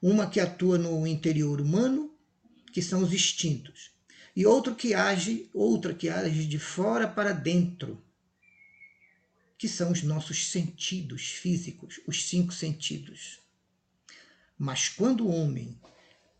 Uma 0.00 0.26
que 0.26 0.40
atua 0.40 0.78
no 0.78 1.06
interior 1.06 1.60
humano, 1.60 2.10
que 2.72 2.80
são 2.80 3.02
os 3.02 3.12
instintos, 3.12 3.90
e 4.34 4.46
outro 4.46 4.74
que 4.74 4.94
age, 4.94 5.50
outra 5.52 5.92
que 5.92 6.08
age 6.08 6.46
de 6.46 6.58
fora 6.58 7.06
para 7.06 7.32
dentro, 7.32 8.02
que 9.58 9.68
são 9.68 9.92
os 9.92 10.02
nossos 10.02 10.46
sentidos 10.46 11.26
físicos, 11.26 12.00
os 12.06 12.26
cinco 12.26 12.54
sentidos. 12.54 13.40
Mas 14.58 14.88
quando 14.88 15.26
o 15.26 15.30
homem 15.30 15.78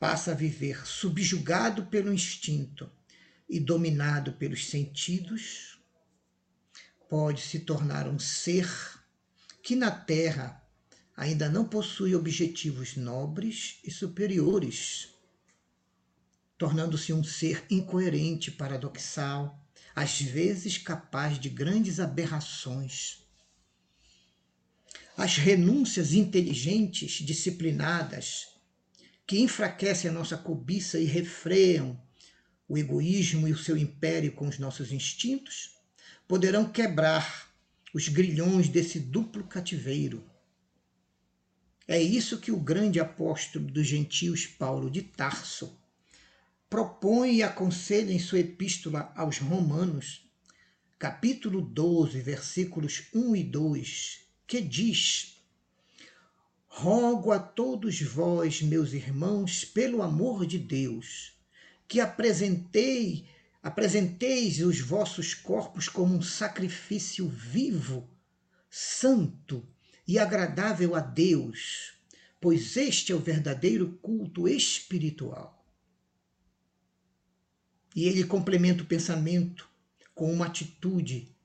passa 0.01 0.31
a 0.31 0.35
viver 0.35 0.87
subjugado 0.87 1.85
pelo 1.85 2.11
instinto, 2.11 2.90
e 3.49 3.61
dominado 3.61 4.33
pelos 4.33 4.66
sentidos, 4.66 5.75
pode 7.09 7.42
se 7.42 7.61
tornar 7.61 8.09
um 8.09 8.19
ser 8.19 8.69
que 9.62 9.75
na 9.75 9.90
Terra 9.90 10.62
ainda 11.16 11.49
não 11.49 11.64
possui 11.64 12.14
objetivos 12.14 12.97
nobres 12.97 13.79
e 13.83 13.90
superiores, 13.90 15.09
tornando-se 16.59 17.12
um 17.12 17.25
ser 17.25 17.64
incoerente, 17.71 18.51
paradoxal, 18.51 19.66
às 19.95 20.21
vezes 20.21 20.77
capaz 20.77 21.38
de 21.38 21.49
grandes 21.49 21.99
aberrações. 21.99 23.25
As 25.16 25.38
renúncias 25.38 26.12
inteligentes, 26.12 27.25
disciplinadas, 27.25 28.49
que 29.27 29.40
enfraquecem 29.40 30.11
a 30.11 30.12
nossa 30.12 30.37
cobiça 30.37 30.99
e 30.99 31.05
refreiam 31.05 32.01
o 32.69 32.77
egoísmo 32.77 33.49
e 33.49 33.53
o 33.53 33.59
seu 33.59 33.77
império 33.77 34.33
com 34.33 34.47
os 34.47 34.59
nossos 34.59 34.92
instintos, 34.92 35.75
poderão 36.28 36.68
quebrar 36.68 37.50
os 37.94 38.08
grilhões 38.08 38.68
desse 38.68 38.98
duplo 38.98 39.44
cativeiro. 39.44 40.24
É 41.88 42.00
isso 42.00 42.40
que 42.40 42.50
o 42.50 42.58
grande 42.58 42.98
apóstolo 42.98 43.66
dos 43.66 43.86
gentios, 43.86 44.46
Paulo 44.46 44.90
de 44.90 45.02
Tarso, 45.02 45.78
propõe 46.68 47.36
e 47.36 47.42
aconselha 47.42 48.12
em 48.12 48.18
sua 48.18 48.40
epístola 48.40 49.12
aos 49.14 49.38
Romanos, 49.38 50.28
capítulo 50.98 51.62
12, 51.62 52.20
versículos 52.20 53.04
1 53.14 53.36
e 53.36 53.44
2, 53.44 54.20
que 54.46 54.60
diz: 54.60 55.36
Rogo 56.66 57.30
a 57.30 57.38
todos 57.38 58.02
vós, 58.02 58.60
meus 58.60 58.92
irmãos, 58.92 59.64
pelo 59.64 60.02
amor 60.02 60.44
de 60.44 60.58
Deus, 60.58 61.32
que 61.86 62.00
apresentei, 62.00 63.28
apresenteis 63.66 64.61
os 64.61 64.79
vossos 64.79 65.35
corpos 65.35 65.88
como 65.88 66.14
um 66.14 66.22
sacrifício 66.22 67.29
vivo, 67.29 68.09
santo 68.70 69.68
e 70.07 70.20
agradável 70.20 70.94
a 70.94 71.00
Deus, 71.00 71.94
pois 72.40 72.76
este 72.76 73.11
é 73.11 73.14
o 73.16 73.18
verdadeiro 73.18 73.98
culto 74.00 74.46
espiritual. 74.46 75.66
E 77.92 78.05
ele 78.05 78.22
complementa 78.22 78.85
o 78.85 78.87
pensamento 78.87 79.68
com 80.14 80.33
uma 80.33 80.46
atitude 80.46 81.37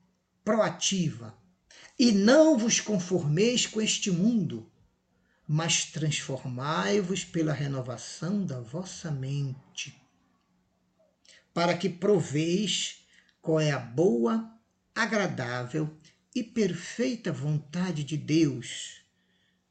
proativa. 0.44 1.36
E 1.98 2.12
não 2.12 2.56
vos 2.56 2.78
conformeis 2.78 3.66
com 3.66 3.80
este 3.80 4.12
mundo, 4.12 4.70
mas 5.48 5.86
transformai-vos 5.86 7.24
pela 7.24 7.52
renovação 7.52 8.46
da 8.46 8.60
vossa 8.60 9.10
mente 9.10 10.01
para 11.52 11.76
que 11.76 11.88
proveis 11.88 13.06
qual 13.40 13.60
é 13.60 13.70
a 13.70 13.78
boa, 13.78 14.50
agradável 14.94 15.98
e 16.34 16.42
perfeita 16.42 17.32
vontade 17.32 18.04
de 18.04 18.16
Deus 18.16 19.02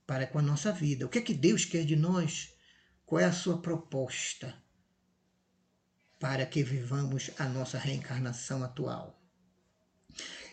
para 0.06 0.28
com 0.28 0.40
a 0.40 0.42
nossa 0.42 0.72
vida. 0.72 1.06
O 1.06 1.10
que 1.10 1.20
é 1.20 1.22
que 1.22 1.34
Deus 1.34 1.66
quer 1.66 1.86
de 1.86 1.96
nós? 1.96 2.54
Qual 3.06 3.20
é 3.20 3.26
a 3.26 3.34
sua 3.34 3.62
proposta 3.62 4.56
para 6.20 6.46
que 6.46 6.64
vivamos 6.64 7.32
a 7.38 7.46
nossa 7.48 7.78
reencarnação 7.78 8.64
atual? 8.64 9.20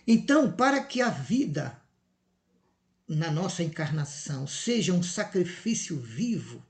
Então, 0.07 0.51
para 0.53 0.83
que 0.83 1.03
a 1.03 1.11
vida 1.11 1.81
na 3.07 3.31
nossa 3.31 3.63
encarnação 3.63 4.47
seja 4.47 4.93
um 4.93 5.03
sacrifício 5.03 5.99
vivo 5.99 6.65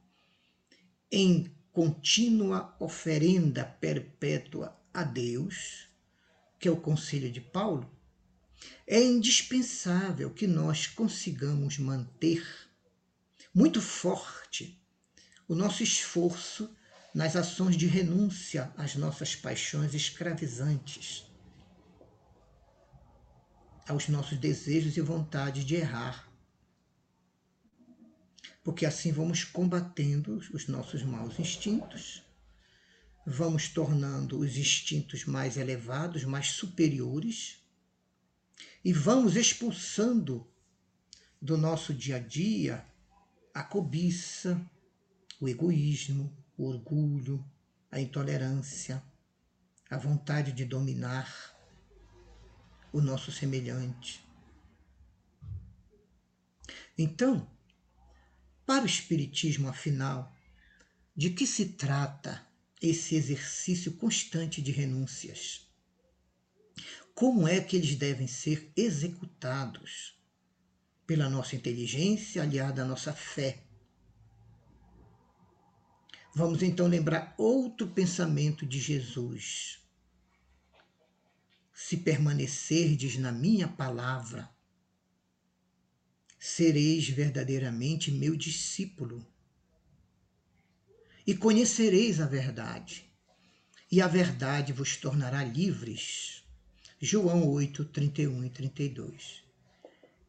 em 1.10 1.52
contínua 1.78 2.74
oferenda 2.80 3.64
perpétua 3.64 4.76
a 4.92 5.04
Deus, 5.04 5.88
que 6.58 6.66
é 6.66 6.70
o 6.72 6.80
conselho 6.80 7.30
de 7.30 7.40
Paulo, 7.40 7.88
é 8.84 9.00
indispensável 9.00 10.28
que 10.28 10.48
nós 10.48 10.88
consigamos 10.88 11.78
manter 11.78 12.44
muito 13.54 13.80
forte 13.80 14.84
o 15.46 15.54
nosso 15.54 15.84
esforço 15.84 16.68
nas 17.14 17.36
ações 17.36 17.76
de 17.76 17.86
renúncia 17.86 18.72
às 18.76 18.96
nossas 18.96 19.36
paixões 19.36 19.94
escravizantes, 19.94 21.30
aos 23.88 24.08
nossos 24.08 24.36
desejos 24.36 24.96
e 24.96 25.00
vontades 25.00 25.64
de 25.64 25.76
errar, 25.76 26.27
porque 28.68 28.84
assim 28.84 29.10
vamos 29.10 29.44
combatendo 29.44 30.36
os 30.52 30.68
nossos 30.68 31.02
maus 31.02 31.38
instintos, 31.38 32.22
vamos 33.26 33.70
tornando 33.70 34.38
os 34.38 34.58
instintos 34.58 35.24
mais 35.24 35.56
elevados, 35.56 36.22
mais 36.24 36.48
superiores, 36.48 37.62
e 38.84 38.92
vamos 38.92 39.36
expulsando 39.36 40.46
do 41.40 41.56
nosso 41.56 41.94
dia 41.94 42.16
a 42.16 42.18
dia 42.18 42.84
a 43.54 43.62
cobiça, 43.62 44.60
o 45.40 45.48
egoísmo, 45.48 46.30
o 46.54 46.66
orgulho, 46.66 47.42
a 47.90 47.98
intolerância, 47.98 49.02
a 49.88 49.96
vontade 49.96 50.52
de 50.52 50.66
dominar, 50.66 51.56
o 52.92 53.00
nosso 53.00 53.32
semelhante. 53.32 54.22
Então, 56.98 57.48
para 58.68 58.82
o 58.84 58.86
Espiritismo, 58.86 59.66
afinal, 59.66 60.36
de 61.16 61.30
que 61.30 61.46
se 61.46 61.70
trata 61.70 62.46
esse 62.82 63.14
exercício 63.14 63.92
constante 63.92 64.60
de 64.60 64.70
renúncias? 64.70 65.66
Como 67.14 67.48
é 67.48 67.62
que 67.62 67.74
eles 67.74 67.94
devem 67.94 68.26
ser 68.26 68.70
executados? 68.76 70.20
Pela 71.06 71.30
nossa 71.30 71.56
inteligência 71.56 72.42
aliada 72.42 72.82
à 72.82 72.84
nossa 72.84 73.14
fé. 73.14 73.64
Vamos 76.34 76.62
então 76.62 76.86
lembrar 76.86 77.34
outro 77.38 77.88
pensamento 77.88 78.66
de 78.66 78.78
Jesus. 78.78 79.82
Se 81.72 81.96
permanecerdes 81.96 83.16
na 83.16 83.32
minha 83.32 83.66
palavra, 83.66 84.54
sereis 86.38 87.08
verdadeiramente 87.08 88.10
meu 88.10 88.36
discípulo 88.36 89.26
e 91.26 91.36
conhecereis 91.36 92.20
a 92.20 92.26
verdade, 92.26 93.04
e 93.92 94.00
a 94.00 94.06
verdade 94.06 94.72
vos 94.72 94.96
tornará 94.96 95.44
livres. 95.44 96.42
João 97.00 97.46
8, 97.50 97.84
31 97.84 98.44
e 98.44 98.50
32. 98.50 99.44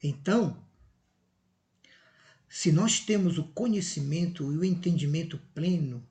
Então, 0.04 0.62
se 2.50 2.72
nós 2.72 3.00
temos 3.00 3.38
o 3.38 3.46
conhecimento 3.46 4.52
e 4.52 4.58
o 4.58 4.66
entendimento 4.66 5.38
pleno 5.54 6.06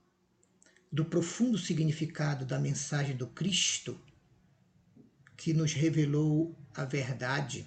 do 0.91 1.05
profundo 1.05 1.59
significado 1.59 2.47
da 2.47 2.59
mensagem 2.59 3.15
do 3.15 3.27
Cristo, 3.27 4.01
que 5.37 5.53
nos 5.53 5.73
revelou 5.73 6.57
a 6.75 6.85
verdade 6.85 7.67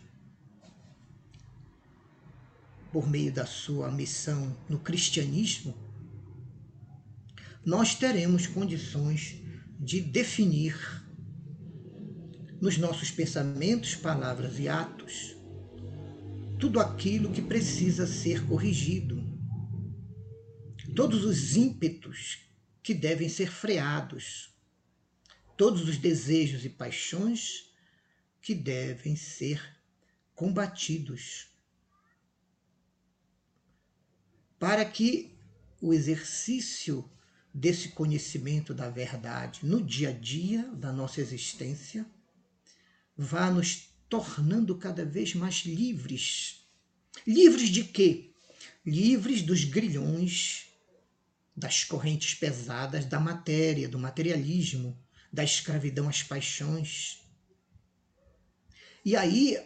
por 2.92 3.10
meio 3.10 3.32
da 3.32 3.46
sua 3.46 3.92
missão 3.92 4.58
no 4.68 4.80
cristianismo, 4.80 5.76
nós 7.66 7.96
teremos 7.96 8.48
condições 8.48 9.36
de 9.80 10.02
definir 10.02 10.76
nos 12.60 12.78
nossos 12.78 13.10
pensamentos, 13.12 13.96
palavras 13.96 14.60
e 14.60 14.68
atos 14.68 15.42
tudo 16.62 16.80
aquilo 16.80 17.32
que 17.32 17.42
precisa 17.42 18.06
ser 18.06 18.46
corrigido, 18.46 19.20
todos 20.96 21.26
os 21.26 21.56
ímpetos 21.56 22.46
que 22.84 22.94
devem 22.94 23.28
ser 23.28 23.50
freados, 23.50 24.54
todos 25.58 25.90
os 25.90 25.98
desejos 25.98 26.64
e 26.64 26.70
paixões 26.70 27.74
que 28.40 28.54
devem 28.54 29.16
ser 29.16 29.60
combatidos, 30.36 31.51
para 34.62 34.86
que 34.86 35.36
o 35.82 35.92
exercício 35.92 37.10
desse 37.52 37.90
conhecimento 37.90 38.76
da 38.76 38.92
verdade 38.92 39.66
no 39.66 39.82
dia 39.84 40.10
a 40.10 40.12
dia 40.12 40.62
da 40.76 40.94
nossa 40.94 41.20
existência, 41.20 42.06
vá 43.18 43.50
nos 43.50 43.90
tornando 44.08 44.78
cada 44.78 45.04
vez 45.04 45.34
mais 45.34 45.66
livres. 45.66 46.64
Livres 47.26 47.70
de 47.70 47.86
quê? 47.86 48.36
Livres 48.86 49.42
dos 49.42 49.64
grilhões, 49.64 50.68
das 51.58 51.84
correntes 51.84 52.36
pesadas 52.36 53.04
da 53.06 53.20
matéria, 53.20 53.90
do 53.90 53.98
materialismo, 53.98 54.96
da 55.34 55.44
escravidão 55.44 56.08
às 56.08 56.22
paixões. 56.22 57.24
E 59.04 59.16
aí 59.16 59.58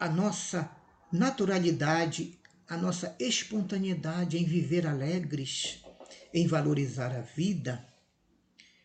a 0.00 0.08
nossa 0.08 0.74
naturalidade, 1.12 2.40
a 2.72 2.76
nossa 2.78 3.14
espontaneidade 3.20 4.38
em 4.38 4.46
viver 4.46 4.86
alegres, 4.86 5.84
em 6.32 6.46
valorizar 6.46 7.14
a 7.14 7.20
vida, 7.20 7.86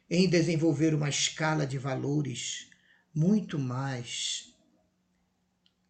em 0.10 0.30
desenvolver 0.30 0.94
uma 0.94 1.08
escala 1.08 1.66
de 1.66 1.78
valores 1.78 2.70
muito 3.16 3.58
mais 3.58 4.54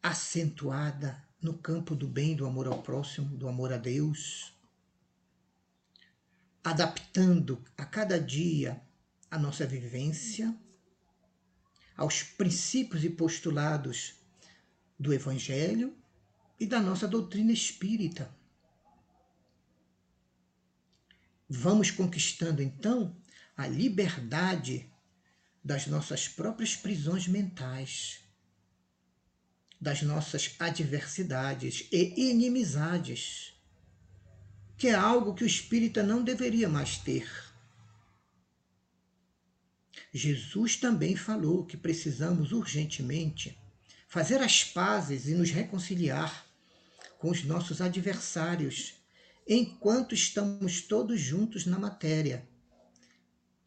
acentuada 0.03 1.25
no 1.41 1.57
campo 1.57 1.95
do 1.95 2.07
bem, 2.07 2.35
do 2.35 2.45
amor 2.45 2.67
ao 2.67 2.83
próximo, 2.83 3.35
do 3.35 3.47
amor 3.47 3.73
a 3.73 3.77
Deus, 3.77 4.53
adaptando 6.63 7.65
a 7.75 7.83
cada 7.83 8.21
dia 8.21 8.79
a 9.31 9.39
nossa 9.39 9.65
vivência 9.65 10.55
aos 11.95 12.21
princípios 12.21 13.03
e 13.03 13.09
postulados 13.09 14.13
do 14.99 15.11
Evangelho 15.11 15.97
e 16.59 16.65
da 16.65 16.79
nossa 16.79 17.07
doutrina 17.07 17.51
espírita. 17.51 18.35
Vamos 21.49 21.91
conquistando 21.91 22.61
então 22.61 23.15
a 23.55 23.67
liberdade 23.67 24.91
das 25.63 25.87
nossas 25.87 26.27
próprias 26.27 26.75
prisões 26.75 27.27
mentais, 27.27 28.21
das 29.79 30.01
nossas 30.01 30.55
adversidades 30.59 31.87
e 31.91 32.31
inimizades, 32.31 33.53
que 34.77 34.87
é 34.87 34.93
algo 34.93 35.33
que 35.33 35.43
o 35.43 35.47
espírita 35.47 36.03
não 36.03 36.23
deveria 36.23 36.67
mais 36.67 36.97
ter. 36.97 37.29
Jesus 40.13 40.77
também 40.77 41.15
falou 41.15 41.65
que 41.65 41.77
precisamos 41.77 42.51
urgentemente 42.51 43.57
fazer 44.07 44.41
as 44.41 44.63
pazes 44.63 45.27
e 45.27 45.35
nos 45.35 45.51
reconciliar 45.51 46.46
com 47.17 47.29
os 47.29 47.43
nossos 47.43 47.81
adversários 47.81 48.95
enquanto 49.47 50.13
estamos 50.13 50.81
todos 50.81 51.19
juntos 51.19 51.65
na 51.65 51.79
matéria. 51.79 52.47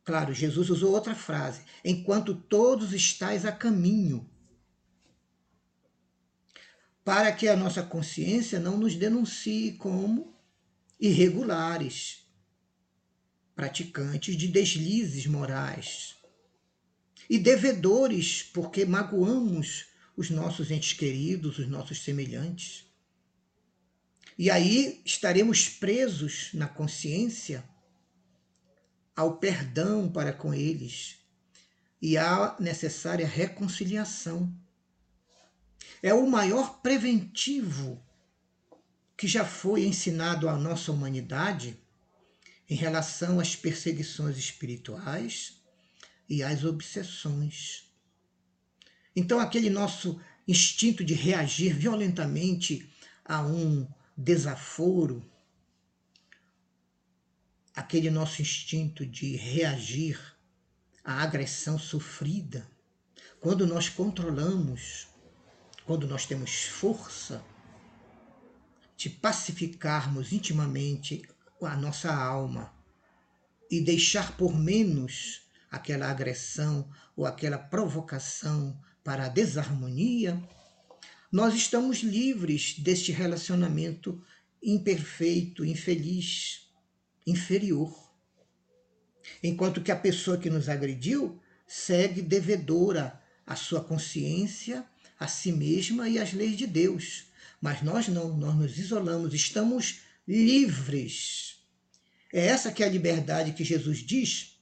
Claro, 0.05 0.35
Jesus 0.35 0.71
usou 0.71 0.93
outra 0.93 1.15
frase: 1.15 1.63
enquanto 1.85 2.35
todos 2.35 2.93
estáis 2.93 3.45
a 3.45 3.53
caminho. 3.53 4.29
Para 7.05 7.33
que 7.33 7.49
a 7.49 7.57
nossa 7.57 7.83
consciência 7.83 8.61
não 8.61 8.77
nos 8.77 8.95
denuncie 8.95 9.73
como 9.73 10.37
irregulares, 10.99 12.27
praticantes 13.55 14.37
de 14.37 14.49
deslizes 14.49 15.27
morais 15.27 16.17
e 17.29 17.39
devedores, 17.39 18.43
porque 18.43 18.85
magoamos 18.85 19.87
os 20.17 20.29
nossos 20.29 20.71
entes 20.71 20.93
queridos, 20.93 21.59
os 21.59 21.69
nossos 21.69 22.03
semelhantes. 22.03 22.90
E 24.41 24.51
aí 24.51 25.03
estaremos 25.05 25.69
presos 25.69 26.49
na 26.55 26.67
consciência 26.67 27.63
ao 29.15 29.37
perdão 29.37 30.11
para 30.11 30.33
com 30.33 30.55
eles 30.55 31.19
e 32.01 32.17
à 32.17 32.57
necessária 32.59 33.27
reconciliação. 33.27 34.51
É 36.03 36.15
o 36.15 36.27
maior 36.27 36.81
preventivo 36.81 38.03
que 39.15 39.29
já 39.29 39.45
foi 39.45 39.85
ensinado 39.85 40.49
à 40.49 40.57
nossa 40.57 40.91
humanidade 40.91 41.79
em 42.67 42.75
relação 42.75 43.41
às 43.41 43.55
perseguições 43.55 44.39
espirituais 44.39 45.61
e 46.27 46.43
às 46.43 46.65
obsessões. 46.65 47.93
Então, 49.15 49.39
aquele 49.39 49.69
nosso 49.69 50.19
instinto 50.49 51.05
de 51.05 51.13
reagir 51.13 51.75
violentamente 51.75 52.91
a 53.23 53.43
um 53.43 53.87
desaforo, 54.21 55.25
aquele 57.75 58.11
nosso 58.11 58.43
instinto 58.43 59.07
de 59.07 59.35
reagir 59.35 60.21
à 61.03 61.23
agressão 61.23 61.79
sofrida, 61.79 62.71
quando 63.41 63.67
nós 63.67 63.89
controlamos, 63.89 65.09
quando 65.87 66.07
nós 66.07 66.27
temos 66.27 66.65
força 66.65 67.43
de 68.95 69.09
pacificarmos 69.09 70.33
intimamente 70.33 71.27
a 71.63 71.75
nossa 71.75 72.15
alma 72.15 72.75
e 73.71 73.81
deixar 73.81 74.37
por 74.37 74.55
menos 74.55 75.49
aquela 75.71 76.11
agressão 76.11 76.91
ou 77.17 77.25
aquela 77.25 77.57
provocação 77.57 78.79
para 79.03 79.25
a 79.25 79.29
desarmonia, 79.29 80.39
nós 81.31 81.55
estamos 81.55 81.99
livres 81.99 82.79
deste 82.79 83.13
relacionamento 83.13 84.23
imperfeito, 84.63 85.65
infeliz, 85.65 86.69
inferior. 87.27 88.13
Enquanto 89.43 89.81
que 89.81 89.93
a 89.93 89.97
pessoa 89.97 90.39
que 90.39 90.51
nos 90.51 90.69
agrediu 90.69 91.41
segue 91.67 92.21
devedora 92.21 93.23
à 93.47 93.55
sua 93.55 93.83
consciência, 93.83 94.85
a 95.19 95.29
si 95.29 95.53
mesma 95.53 96.09
e 96.09 96.19
às 96.19 96.33
leis 96.33 96.57
de 96.57 96.67
Deus. 96.67 97.27
Mas 97.61 97.83
nós 97.83 98.09
não, 98.09 98.37
nós 98.37 98.55
nos 98.57 98.79
isolamos, 98.79 99.33
estamos 99.33 100.01
livres. 100.27 101.63
É 102.33 102.47
essa 102.47 102.73
que 102.73 102.83
é 102.83 102.87
a 102.87 102.91
liberdade 102.91 103.53
que 103.53 103.65
Jesus 103.65 103.99
diz 103.99 104.59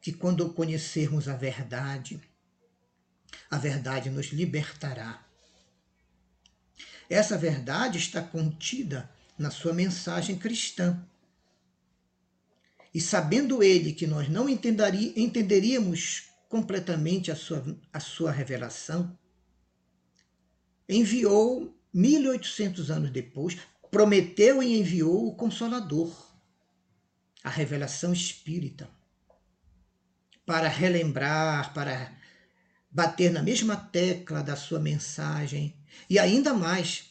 que 0.00 0.12
quando 0.12 0.52
conhecermos 0.54 1.28
a 1.28 1.36
verdade, 1.36 2.20
A 3.50 3.56
verdade 3.56 4.10
nos 4.10 4.26
libertará. 4.26 5.27
Essa 7.08 7.38
verdade 7.38 7.98
está 7.98 8.22
contida 8.22 9.10
na 9.38 9.50
sua 9.50 9.72
mensagem 9.72 10.36
cristã. 10.36 11.02
E 12.92 13.00
sabendo 13.00 13.62
ele 13.62 13.92
que 13.92 14.06
nós 14.06 14.28
não 14.28 14.48
entenderíamos 14.48 16.24
completamente 16.48 17.30
a 17.30 17.36
sua, 17.36 17.64
a 17.92 18.00
sua 18.00 18.30
revelação, 18.30 19.16
enviou 20.88 21.74
1800 21.92 22.90
anos 22.90 23.10
depois, 23.10 23.56
prometeu 23.90 24.62
e 24.62 24.78
enviou 24.78 25.28
o 25.28 25.34
Consolador, 25.34 26.12
a 27.42 27.50
revelação 27.50 28.12
espírita, 28.12 28.88
para 30.44 30.68
relembrar, 30.68 31.72
para 31.74 32.17
bater 32.90 33.30
na 33.30 33.42
mesma 33.42 33.76
tecla 33.76 34.42
da 34.42 34.56
sua 34.56 34.80
mensagem 34.80 35.76
e 36.08 36.18
ainda 36.18 36.54
mais 36.54 37.10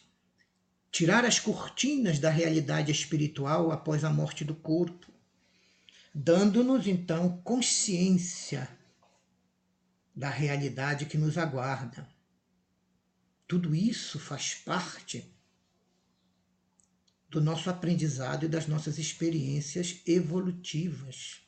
tirar 0.92 1.26
as 1.26 1.40
cortinas 1.40 2.20
da 2.20 2.30
realidade 2.30 2.92
espiritual 2.92 3.72
após 3.72 4.04
a 4.04 4.10
morte 4.10 4.44
do 4.44 4.56
corpo, 4.56 5.12
dando-nos 6.14 6.88
então 6.88 7.40
consciência 7.44 8.68
da 10.16 10.30
realidade 10.30 11.06
que 11.06 11.18
nos 11.18 11.38
aguarda. 11.38 12.10
Tudo 13.48 13.76
isso 13.76 14.20
faz 14.20 14.56
parte 14.56 15.32
do 17.30 17.40
nosso 17.40 17.70
aprendizado 17.70 18.46
e 18.46 18.50
das 18.50 18.68
nossas 18.68 18.98
experiências 18.98 20.02
evolutivas. 20.08 21.42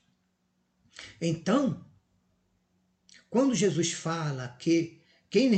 Então, 1.19 1.88
quando 3.29 3.53
Jesus 3.53 3.91
fala 3.91 4.55
que 4.59 4.99
quem, 5.29 5.51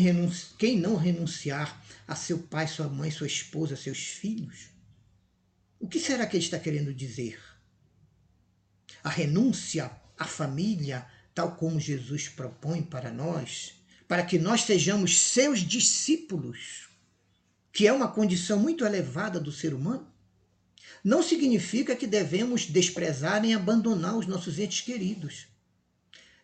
quem 0.58 0.78
não 0.78 0.96
renunciar 0.96 1.82
a 2.08 2.16
seu 2.16 2.40
pai, 2.40 2.68
sua 2.68 2.90
mãe, 2.90 3.10
sua 3.10 3.28
esposa, 3.28 3.76
seus 3.78 4.00
filhos, 4.00 4.70
o 5.80 5.88
que 5.88 6.00
será 6.00 6.28
que 6.28 6.36
ele 6.36 6.44
está 6.44 6.60
querendo 6.60 6.94
dizer? 6.94 7.40
A 9.04 9.10
renúncia 9.10 9.90
à 10.18 10.26
família, 10.26 11.08
tal 11.34 11.56
como 11.56 11.80
Jesus 11.80 12.28
propõe 12.28 12.84
para 12.84 13.12
nós, 13.12 13.74
para 14.08 14.26
que 14.26 14.38
nós 14.38 14.64
sejamos 14.64 15.20
seus 15.20 15.62
discípulos, 15.62 16.90
que 17.72 17.88
é 17.88 17.94
uma 17.94 18.10
condição 18.10 18.60
muito 18.60 18.86
elevada 18.86 19.40
do 19.40 19.52
ser 19.52 19.74
humano, 19.74 20.06
não 21.04 21.24
significa 21.24 21.96
que 21.96 22.06
devemos 22.06 22.66
desprezar 22.66 23.42
nem 23.42 23.56
abandonar 23.56 24.18
os 24.18 24.28
nossos 24.28 24.60
entes 24.60 24.82
queridos, 24.82 25.48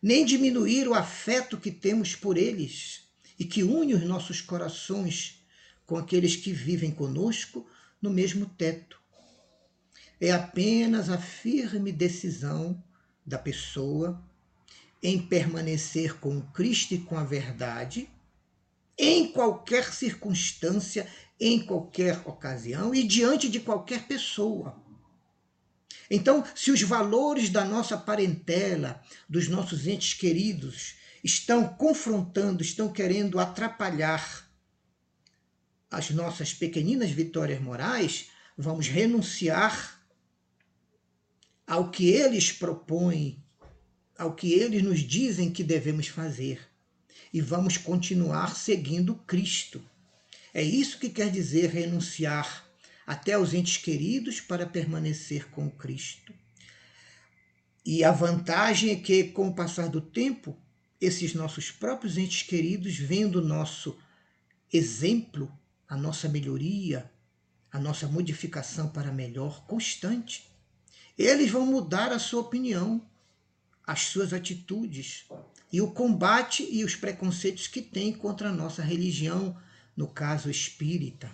nem 0.01 0.25
diminuir 0.25 0.87
o 0.87 0.93
afeto 0.93 1.57
que 1.57 1.71
temos 1.71 2.15
por 2.15 2.37
eles 2.37 3.07
e 3.39 3.45
que 3.45 3.63
une 3.63 3.93
os 3.93 4.03
nossos 4.03 4.41
corações 4.41 5.43
com 5.85 5.97
aqueles 5.97 6.35
que 6.35 6.51
vivem 6.51 6.91
conosco 6.91 7.65
no 8.01 8.09
mesmo 8.09 8.45
teto. 8.45 8.99
É 10.19 10.31
apenas 10.31 11.09
a 11.09 11.17
firme 11.17 11.91
decisão 11.91 12.83
da 13.25 13.37
pessoa 13.37 14.21
em 15.01 15.19
permanecer 15.19 16.19
com 16.19 16.41
Cristo 16.41 16.93
e 16.93 16.99
com 16.99 17.17
a 17.17 17.23
verdade, 17.23 18.09
em 18.97 19.31
qualquer 19.31 19.93
circunstância, 19.93 21.07
em 21.39 21.63
qualquer 21.63 22.19
ocasião 22.27 22.95
e 22.95 23.03
diante 23.03 23.47
de 23.47 23.59
qualquer 23.59 24.07
pessoa. 24.07 24.86
Então, 26.09 26.43
se 26.55 26.71
os 26.71 26.81
valores 26.81 27.49
da 27.49 27.65
nossa 27.65 27.97
parentela, 27.97 29.01
dos 29.27 29.47
nossos 29.47 29.87
entes 29.87 30.13
queridos, 30.13 30.95
estão 31.23 31.67
confrontando, 31.67 32.61
estão 32.61 32.91
querendo 32.91 33.39
atrapalhar 33.39 34.47
as 35.89 36.09
nossas 36.11 36.53
pequeninas 36.53 37.11
vitórias 37.11 37.61
morais, 37.61 38.27
vamos 38.57 38.87
renunciar 38.87 40.01
ao 41.65 41.91
que 41.91 42.09
eles 42.09 42.51
propõem 42.51 43.43
ao 44.17 44.33
que 44.33 44.53
eles 44.53 44.81
nos 44.81 44.99
dizem 45.01 45.51
que 45.51 45.63
devemos 45.63 46.07
fazer 46.07 46.59
e 47.31 47.39
vamos 47.39 47.77
continuar 47.77 48.55
seguindo 48.55 49.15
Cristo. 49.15 49.83
É 50.53 50.63
isso 50.63 50.97
que 50.97 51.09
quer 51.09 51.29
dizer 51.29 51.69
renunciar 51.69 52.66
até 53.07 53.33
aos 53.33 53.53
entes 53.53 53.77
queridos 53.77 54.41
para 54.41 54.65
permanecer 54.65 55.49
com 55.49 55.71
Cristo. 55.71 56.33
E 57.85 58.03
a 58.03 58.11
vantagem 58.11 58.91
é 58.91 58.95
que, 58.97 59.23
com 59.23 59.47
o 59.47 59.55
passar 59.55 59.87
do 59.87 60.01
tempo, 60.01 60.57
esses 60.99 61.33
nossos 61.33 61.71
próprios 61.71 62.17
entes 62.17 62.43
queridos, 62.43 62.97
vendo 62.97 63.37
o 63.37 63.45
nosso 63.45 63.97
exemplo, 64.71 65.49
a 65.87 65.95
nossa 65.95 66.27
melhoria, 66.27 67.09
a 67.71 67.79
nossa 67.79 68.07
modificação 68.07 68.89
para 68.89 69.11
melhor 69.11 69.65
constante, 69.65 70.51
eles 71.17 71.49
vão 71.49 71.65
mudar 71.65 72.11
a 72.11 72.19
sua 72.19 72.41
opinião 72.41 73.01
as 73.87 74.01
suas 74.01 74.33
atitudes 74.33 75.23
e 75.71 75.79
o 75.79 75.89
combate 75.91 76.67
e 76.69 76.83
os 76.83 76.93
preconceitos 76.93 77.67
que 77.67 77.81
tem 77.81 78.11
contra 78.11 78.49
a 78.49 78.53
nossa 78.53 78.83
religião, 78.83 79.57
no 79.95 80.07
caso 80.07 80.49
espírita. 80.49 81.31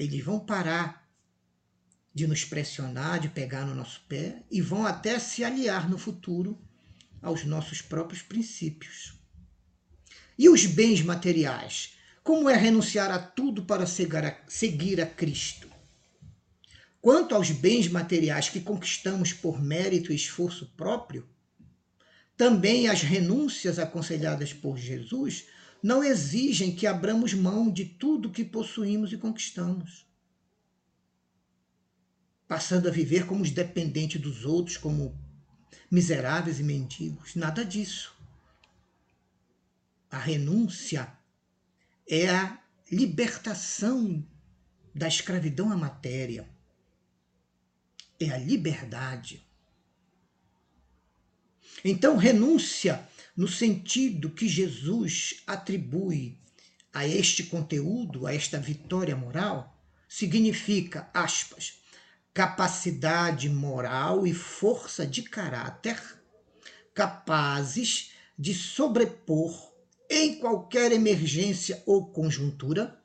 Eles 0.00 0.24
vão 0.24 0.40
parar 0.40 1.06
de 2.14 2.26
nos 2.26 2.42
pressionar, 2.42 3.20
de 3.20 3.28
pegar 3.28 3.66
no 3.66 3.74
nosso 3.74 4.00
pé 4.08 4.42
e 4.50 4.58
vão 4.62 4.86
até 4.86 5.18
se 5.18 5.44
aliar 5.44 5.90
no 5.90 5.98
futuro 5.98 6.58
aos 7.20 7.44
nossos 7.44 7.82
próprios 7.82 8.22
princípios. 8.22 9.12
E 10.38 10.48
os 10.48 10.64
bens 10.64 11.02
materiais? 11.02 11.98
Como 12.24 12.48
é 12.48 12.56
renunciar 12.56 13.10
a 13.10 13.18
tudo 13.18 13.66
para 13.66 13.84
seguir 13.84 15.02
a 15.02 15.06
Cristo? 15.06 15.70
Quanto 17.02 17.34
aos 17.34 17.50
bens 17.50 17.86
materiais 17.86 18.48
que 18.48 18.60
conquistamos 18.62 19.34
por 19.34 19.60
mérito 19.60 20.12
e 20.12 20.16
esforço 20.16 20.72
próprio, 20.78 21.28
também 22.38 22.88
as 22.88 23.02
renúncias 23.02 23.78
aconselhadas 23.78 24.50
por 24.50 24.78
Jesus 24.78 25.44
não 25.82 26.04
exigem 26.04 26.74
que 26.74 26.86
abramos 26.86 27.32
mão 27.32 27.70
de 27.70 27.84
tudo 27.84 28.30
que 28.30 28.44
possuímos 28.44 29.12
e 29.12 29.18
conquistamos, 29.18 30.06
passando 32.46 32.88
a 32.88 32.90
viver 32.90 33.26
como 33.26 33.42
os 33.42 33.50
dependentes 33.50 34.20
dos 34.20 34.44
outros, 34.44 34.76
como 34.76 35.18
miseráveis 35.90 36.60
e 36.60 36.62
mendigos. 36.62 37.34
Nada 37.34 37.64
disso. 37.64 38.14
A 40.10 40.18
renúncia 40.18 41.12
é 42.08 42.28
a 42.28 42.58
libertação 42.90 44.26
da 44.94 45.06
escravidão 45.06 45.70
à 45.70 45.76
matéria 45.76 46.48
é 48.20 48.30
a 48.30 48.36
liberdade. 48.36 49.42
Então, 51.82 52.16
renúncia 52.16 53.08
no 53.36 53.48
sentido 53.48 54.30
que 54.30 54.48
Jesus 54.48 55.42
atribui 55.46 56.38
a 56.92 57.06
este 57.06 57.44
conteúdo, 57.44 58.26
a 58.26 58.34
esta 58.34 58.58
vitória 58.58 59.16
moral, 59.16 59.80
significa, 60.08 61.08
aspas, 61.14 61.80
capacidade 62.34 63.48
moral 63.48 64.26
e 64.26 64.34
força 64.34 65.06
de 65.06 65.22
caráter 65.22 66.00
capazes 66.94 68.12
de 68.38 68.52
sobrepor 68.54 69.72
em 70.08 70.38
qualquer 70.38 70.90
emergência 70.92 71.82
ou 71.86 72.10
conjuntura 72.10 73.00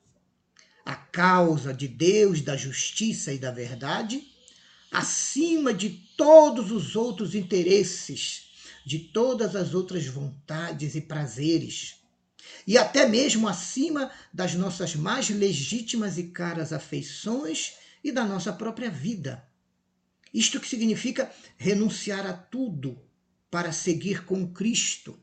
a 0.85 0.95
causa 0.95 1.73
de 1.73 1.87
Deus, 1.87 2.41
da 2.41 2.55
justiça 2.55 3.31
e 3.31 3.37
da 3.37 3.51
verdade 3.51 4.35
acima 4.91 5.73
de 5.73 5.89
todos 6.15 6.71
os 6.71 6.95
outros 6.95 7.35
interesses, 7.35 8.44
de 8.85 8.99
todas 8.99 9.55
as 9.55 9.73
outras 9.73 10.05
vontades 10.05 10.93
e 10.93 11.01
prazeres, 11.01 11.95
e 12.67 12.77
até 12.77 13.07
mesmo 13.07 13.47
acima 13.47 14.11
das 14.31 14.53
nossas 14.53 14.95
mais 14.95 15.29
legítimas 15.29 16.17
e 16.17 16.25
caras 16.25 16.71
afeições 16.71 17.73
e 18.03 18.11
da 18.11 18.23
nossa 18.23 18.53
própria 18.53 18.89
vida. 18.89 19.43
Isto 20.31 20.59
que 20.59 20.67
significa 20.67 21.31
renunciar 21.57 22.27
a 22.27 22.33
tudo 22.33 23.01
para 23.49 23.71
seguir 23.71 24.25
com 24.25 24.53
Cristo. 24.53 25.19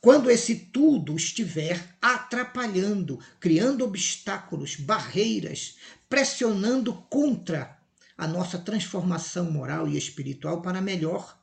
Quando 0.00 0.30
esse 0.30 0.56
tudo 0.56 1.14
estiver 1.14 1.96
atrapalhando, 2.00 3.18
criando 3.38 3.84
obstáculos, 3.84 4.76
barreiras, 4.76 5.76
pressionando 6.08 6.92
contra 7.08 7.78
a 8.16 8.26
nossa 8.26 8.58
transformação 8.58 9.50
moral 9.50 9.88
e 9.88 9.96
espiritual 9.96 10.60
para 10.60 10.80
melhor, 10.80 11.39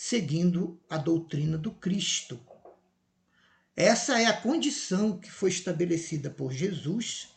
seguindo 0.00 0.80
a 0.88 0.96
doutrina 0.96 1.58
do 1.58 1.72
Cristo. 1.72 2.40
Essa 3.74 4.20
é 4.22 4.26
a 4.26 4.40
condição 4.40 5.18
que 5.18 5.28
foi 5.28 5.50
estabelecida 5.50 6.30
por 6.30 6.52
Jesus 6.52 7.30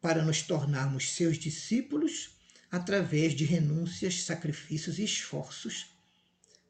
para 0.00 0.24
nos 0.24 0.42
tornarmos 0.42 1.12
seus 1.12 1.38
discípulos 1.38 2.30
através 2.68 3.34
de 3.34 3.44
renúncias, 3.44 4.24
sacrifícios 4.24 4.98
e 4.98 5.04
esforços 5.04 5.94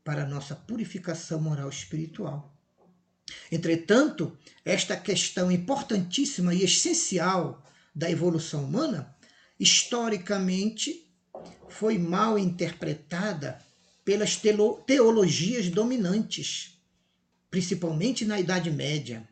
para 0.04 0.26
nossa 0.26 0.54
purificação 0.54 1.40
moral 1.40 1.70
espiritual. 1.70 2.54
Entretanto, 3.50 4.36
esta 4.66 4.98
questão 4.98 5.50
importantíssima 5.50 6.52
e 6.52 6.62
essencial 6.62 7.64
da 7.94 8.10
evolução 8.10 8.64
humana, 8.64 9.16
historicamente, 9.58 11.10
foi 11.70 11.96
mal 11.96 12.38
interpretada 12.38 13.66
pelas 14.08 14.40
teologias 14.86 15.68
dominantes, 15.68 16.80
principalmente 17.50 18.24
na 18.24 18.40
Idade 18.40 18.70
Média, 18.70 19.28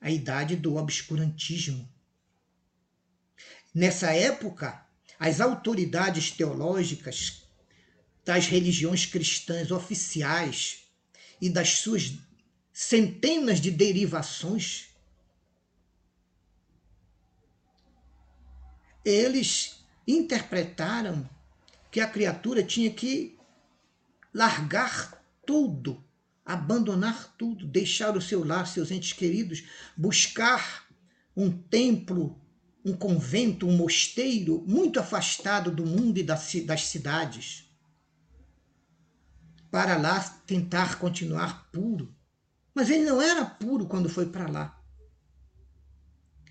a 0.00 0.08
idade 0.08 0.54
do 0.54 0.76
obscurantismo. 0.76 1.92
Nessa 3.74 4.12
época, 4.12 4.86
as 5.18 5.40
autoridades 5.40 6.30
teológicas 6.30 7.42
das 8.24 8.46
religiões 8.46 9.04
cristãs 9.04 9.72
oficiais 9.72 10.84
e 11.40 11.50
das 11.50 11.78
suas 11.78 12.16
centenas 12.72 13.60
de 13.60 13.72
derivações, 13.72 14.90
eles 19.04 19.84
interpretaram 20.06 21.28
que 21.90 21.98
a 21.98 22.06
criatura 22.06 22.62
tinha 22.62 22.92
que 22.92 23.36
largar 24.32 25.22
tudo, 25.46 26.04
abandonar 26.44 27.34
tudo, 27.36 27.66
deixar 27.66 28.16
o 28.16 28.22
seu 28.22 28.44
lar, 28.44 28.66
seus 28.66 28.90
entes 28.90 29.12
queridos, 29.12 29.64
buscar 29.96 30.86
um 31.36 31.50
templo, 31.50 32.40
um 32.84 32.92
convento, 32.92 33.66
um 33.66 33.76
mosteiro 33.76 34.64
muito 34.66 34.98
afastado 34.98 35.70
do 35.70 35.84
mundo 35.84 36.18
e 36.18 36.22
das 36.22 36.40
cidades, 36.82 37.70
para 39.70 39.96
lá 39.96 40.20
tentar 40.46 40.98
continuar 40.98 41.70
puro. 41.70 42.14
Mas 42.74 42.90
ele 42.90 43.04
não 43.04 43.20
era 43.20 43.44
puro 43.44 43.86
quando 43.86 44.08
foi 44.08 44.26
para 44.26 44.48
lá. 44.48 44.82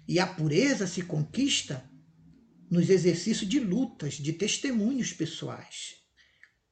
E 0.08 0.20
a 0.20 0.28
pureza 0.28 0.86
se 0.86 1.02
conquista 1.02 1.90
nos 2.70 2.90
exercícios 2.90 3.50
de 3.50 3.60
lutas, 3.60 4.16
de 4.16 4.34
testemunhos 4.34 5.12
pessoais, 5.14 5.96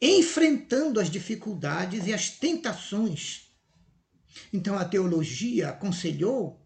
enfrentando 0.01 0.99
as 0.99 1.09
dificuldades 1.09 2.07
e 2.07 2.13
as 2.13 2.29
tentações. 2.29 3.49
Então 4.51 4.77
a 4.77 4.85
teologia 4.85 5.69
aconselhou 5.69 6.61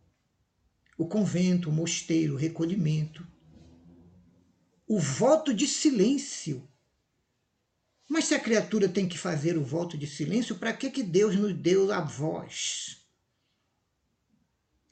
o 0.98 1.08
convento, 1.08 1.70
o 1.70 1.74
mosteiro, 1.74 2.34
o 2.34 2.38
recolhimento, 2.38 3.26
o 4.88 5.00
voto 5.00 5.54
de 5.54 5.68
silêncio. 5.68 6.68
Mas 8.08 8.26
se 8.26 8.34
a 8.34 8.40
criatura 8.40 8.90
tem 8.90 9.08
que 9.08 9.18
fazer 9.18 9.56
o 9.56 9.64
voto 9.64 9.98
de 9.98 10.08
silêncio, 10.08 10.56
para 10.56 10.74
que, 10.74 10.90
que 10.90 11.04
Deus 11.04 11.36
nos 11.36 11.54
deu 11.54 11.94
a 11.94 12.02
voz? 12.02 13.06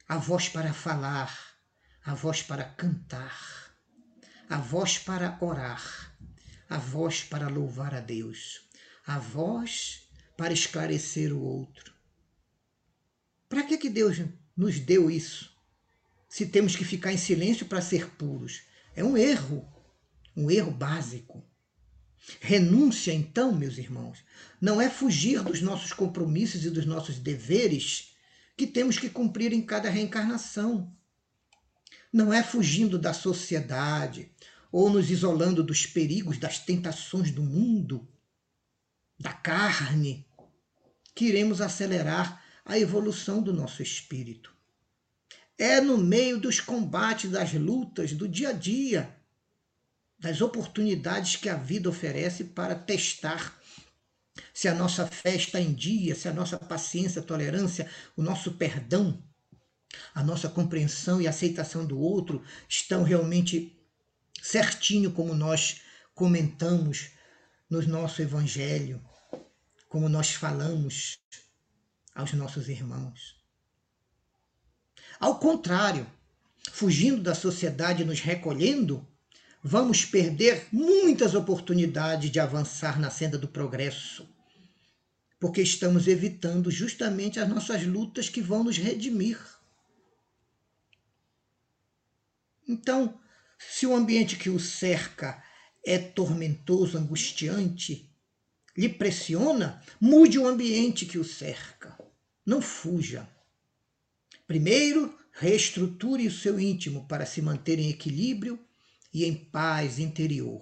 A 0.07 0.17
voz 0.17 0.47
para 0.47 0.71
falar, 0.71 1.35
a 2.05 2.13
voz 2.13 2.41
para 2.43 2.63
cantar 2.63 3.67
a 4.49 4.57
voz 4.57 4.97
para 4.97 5.37
orar, 5.41 6.06
a 6.69 6.77
voz 6.77 7.23
para 7.23 7.47
louvar 7.47 7.93
a 7.93 7.99
Deus, 7.99 8.61
a 9.05 9.17
voz 9.17 10.07
para 10.35 10.53
esclarecer 10.53 11.33
o 11.33 11.41
outro. 11.41 11.93
Para 13.49 13.63
que, 13.63 13.77
que 13.77 13.89
Deus 13.89 14.17
nos 14.55 14.79
deu 14.79 15.09
isso? 15.09 15.55
Se 16.27 16.45
temos 16.45 16.75
que 16.75 16.83
ficar 16.83 17.13
em 17.13 17.17
silêncio 17.17 17.65
para 17.65 17.81
ser 17.81 18.09
puros. 18.11 18.63
É 18.95 19.03
um 19.03 19.15
erro, 19.15 19.67
um 20.35 20.51
erro 20.51 20.71
básico. 20.71 21.43
Renúncia, 22.41 23.13
então, 23.13 23.53
meus 23.53 23.77
irmãos, 23.77 24.19
não 24.59 24.81
é 24.81 24.89
fugir 24.89 25.41
dos 25.41 25.61
nossos 25.61 25.93
compromissos 25.93 26.65
e 26.65 26.69
dos 26.69 26.85
nossos 26.85 27.17
deveres 27.17 28.15
que 28.57 28.67
temos 28.67 28.97
que 28.97 29.09
cumprir 29.09 29.53
em 29.53 29.61
cada 29.61 29.89
reencarnação. 29.89 30.93
Não 32.11 32.33
é 32.33 32.43
fugindo 32.43 32.99
da 32.99 33.13
sociedade 33.13 34.31
ou 34.71 34.89
nos 34.89 35.09
isolando 35.09 35.63
dos 35.63 35.85
perigos, 35.85 36.37
das 36.37 36.59
tentações 36.59 37.31
do 37.31 37.43
mundo, 37.43 38.07
da 39.19 39.33
carne, 39.33 40.27
que 41.15 41.25
iremos 41.25 41.61
acelerar 41.61 42.43
a 42.65 42.77
evolução 42.77 43.41
do 43.41 43.53
nosso 43.53 43.81
espírito. 43.81 44.55
É 45.57 45.81
no 45.81 45.97
meio 45.97 46.39
dos 46.39 46.59
combates, 46.59 47.31
das 47.31 47.53
lutas 47.53 48.13
do 48.13 48.27
dia 48.27 48.49
a 48.49 48.53
dia, 48.53 49.15
das 50.19 50.41
oportunidades 50.41 51.35
que 51.35 51.49
a 51.49 51.55
vida 51.55 51.89
oferece 51.89 52.43
para 52.43 52.75
testar 52.75 53.57
se 54.53 54.67
a 54.67 54.73
nossa 54.73 55.07
fé 55.07 55.35
está 55.35 55.59
em 55.59 55.73
dia, 55.73 56.13
se 56.13 56.27
a 56.27 56.33
nossa 56.33 56.59
paciência, 56.59 57.23
tolerância, 57.23 57.89
o 58.15 58.21
nosso 58.21 58.51
perdão 58.51 59.23
a 60.13 60.23
nossa 60.23 60.49
compreensão 60.49 61.21
e 61.21 61.27
aceitação 61.27 61.85
do 61.85 61.99
outro 61.99 62.43
estão 62.67 63.03
realmente 63.03 63.76
certinho 64.47 65.11
como 65.11 65.33
nós 65.35 65.81
comentamos 66.15 67.09
no 67.69 67.81
nosso 67.85 68.21
evangelho, 68.21 69.03
como 69.89 70.07
nós 70.07 70.31
falamos 70.31 71.17
aos 72.15 72.31
nossos 72.31 72.69
irmãos. 72.69 73.35
Ao 75.19 75.37
contrário, 75.37 76.07
fugindo 76.71 77.21
da 77.21 77.35
sociedade 77.35 78.03
e 78.03 78.05
nos 78.05 78.21
recolhendo, 78.21 79.05
vamos 79.61 80.05
perder 80.05 80.67
muitas 80.71 81.35
oportunidades 81.35 82.31
de 82.31 82.39
avançar 82.39 82.97
na 82.97 83.09
senda 83.09 83.37
do 83.37 83.49
progresso, 83.49 84.25
porque 85.41 85.61
estamos 85.61 86.07
evitando 86.07 86.71
justamente 86.71 87.37
as 87.37 87.49
nossas 87.49 87.85
lutas 87.85 88.29
que 88.29 88.41
vão 88.41 88.63
nos 88.63 88.77
redimir. 88.77 89.39
Então, 92.65 93.19
se 93.57 93.87
o 93.87 93.95
ambiente 93.95 94.35
que 94.35 94.49
o 94.49 94.59
cerca 94.59 95.43
é 95.85 95.97
tormentoso, 95.97 96.97
angustiante, 96.97 98.13
lhe 98.77 98.89
pressiona, 98.89 99.81
mude 99.99 100.37
o 100.37 100.47
ambiente 100.47 101.05
que 101.05 101.17
o 101.17 101.23
cerca. 101.23 101.97
Não 102.45 102.61
fuja. 102.61 103.27
Primeiro, 104.45 105.17
reestruture 105.31 106.27
o 106.27 106.31
seu 106.31 106.59
íntimo 106.59 107.07
para 107.07 107.25
se 107.25 107.41
manter 107.41 107.79
em 107.79 107.89
equilíbrio 107.89 108.59
e 109.13 109.25
em 109.25 109.33
paz 109.33 109.97
interior. 109.99 110.61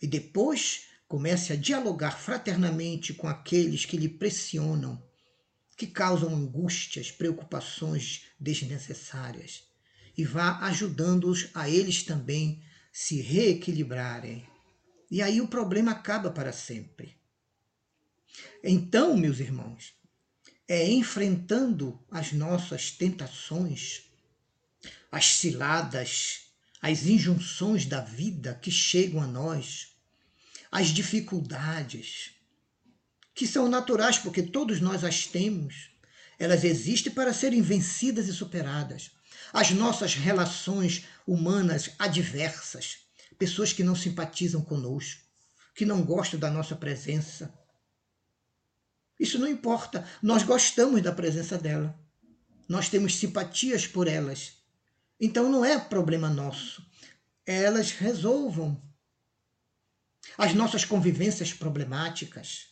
E 0.00 0.06
depois, 0.06 0.86
comece 1.06 1.52
a 1.52 1.56
dialogar 1.56 2.18
fraternamente 2.18 3.14
com 3.14 3.28
aqueles 3.28 3.84
que 3.84 3.96
lhe 3.96 4.08
pressionam, 4.08 5.02
que 5.76 5.86
causam 5.86 6.34
angústias, 6.34 7.10
preocupações 7.10 8.24
desnecessárias 8.38 9.71
e 10.16 10.24
vá 10.24 10.58
ajudando-os 10.66 11.48
a 11.54 11.68
eles 11.68 12.02
também 12.02 12.62
se 12.92 13.20
reequilibrarem. 13.20 14.46
E 15.10 15.22
aí 15.22 15.40
o 15.40 15.48
problema 15.48 15.92
acaba 15.92 16.30
para 16.30 16.52
sempre. 16.52 17.16
Então, 18.62 19.16
meus 19.16 19.40
irmãos, 19.40 19.94
é 20.68 20.90
enfrentando 20.90 22.02
as 22.10 22.32
nossas 22.32 22.90
tentações, 22.90 24.04
as 25.10 25.26
ciladas, 25.26 26.52
as 26.80 27.06
injunções 27.06 27.86
da 27.86 28.00
vida 28.00 28.54
que 28.54 28.70
chegam 28.70 29.20
a 29.20 29.26
nós, 29.26 29.94
as 30.70 30.88
dificuldades, 30.88 32.32
que 33.34 33.46
são 33.46 33.68
naturais 33.68 34.18
porque 34.18 34.42
todos 34.42 34.80
nós 34.80 35.04
as 35.04 35.26
temos, 35.26 35.90
elas 36.38 36.64
existem 36.64 37.12
para 37.12 37.32
serem 37.32 37.62
vencidas 37.62 38.28
e 38.28 38.32
superadas 38.32 39.10
as 39.52 39.70
nossas 39.70 40.14
relações 40.14 41.04
humanas 41.26 41.90
adversas, 41.98 42.98
pessoas 43.38 43.72
que 43.72 43.84
não 43.84 43.94
simpatizam 43.94 44.62
conosco, 44.62 45.20
que 45.74 45.84
não 45.84 46.02
gostam 46.02 46.38
da 46.38 46.50
nossa 46.50 46.74
presença. 46.74 47.52
Isso 49.18 49.38
não 49.38 49.46
importa, 49.46 50.06
nós 50.22 50.42
gostamos 50.42 51.02
da 51.02 51.12
presença 51.12 51.58
dela. 51.58 51.98
Nós 52.68 52.88
temos 52.88 53.16
simpatias 53.16 53.86
por 53.86 54.08
elas. 54.08 54.54
Então 55.20 55.50
não 55.50 55.64
é 55.64 55.78
problema 55.78 56.28
nosso. 56.30 56.84
Elas 57.46 57.90
resolvam 57.90 58.80
as 60.38 60.54
nossas 60.54 60.84
convivências 60.84 61.52
problemáticas. 61.52 62.68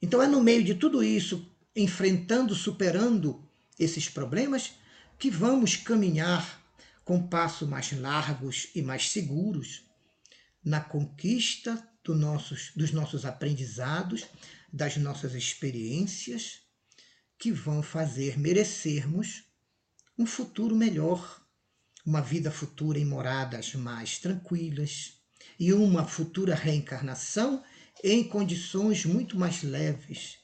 Então 0.00 0.22
é 0.22 0.26
no 0.26 0.42
meio 0.42 0.64
de 0.64 0.74
tudo 0.74 1.02
isso, 1.02 1.50
enfrentando, 1.74 2.54
superando 2.54 3.46
esses 3.78 4.08
problemas, 4.08 4.72
que 5.18 5.30
vamos 5.30 5.76
caminhar 5.76 6.62
com 7.04 7.26
passos 7.26 7.68
mais 7.68 7.92
largos 7.92 8.68
e 8.74 8.82
mais 8.82 9.10
seguros 9.10 9.84
na 10.64 10.80
conquista 10.80 11.88
do 12.04 12.14
nossos, 12.14 12.72
dos 12.74 12.92
nossos 12.92 13.24
aprendizados, 13.24 14.26
das 14.72 14.96
nossas 14.96 15.34
experiências, 15.34 16.60
que 17.38 17.52
vão 17.52 17.82
fazer 17.82 18.38
merecermos 18.38 19.44
um 20.18 20.26
futuro 20.26 20.74
melhor, 20.74 21.44
uma 22.04 22.20
vida 22.20 22.50
futura 22.50 22.98
em 22.98 23.04
moradas 23.04 23.74
mais 23.74 24.18
tranquilas 24.18 25.14
e 25.58 25.72
uma 25.72 26.06
futura 26.06 26.54
reencarnação 26.54 27.62
em 28.02 28.24
condições 28.24 29.04
muito 29.04 29.38
mais 29.38 29.62
leves, 29.62 30.38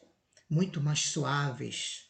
muito 0.48 0.80
mais 0.80 1.00
suaves, 1.00 2.06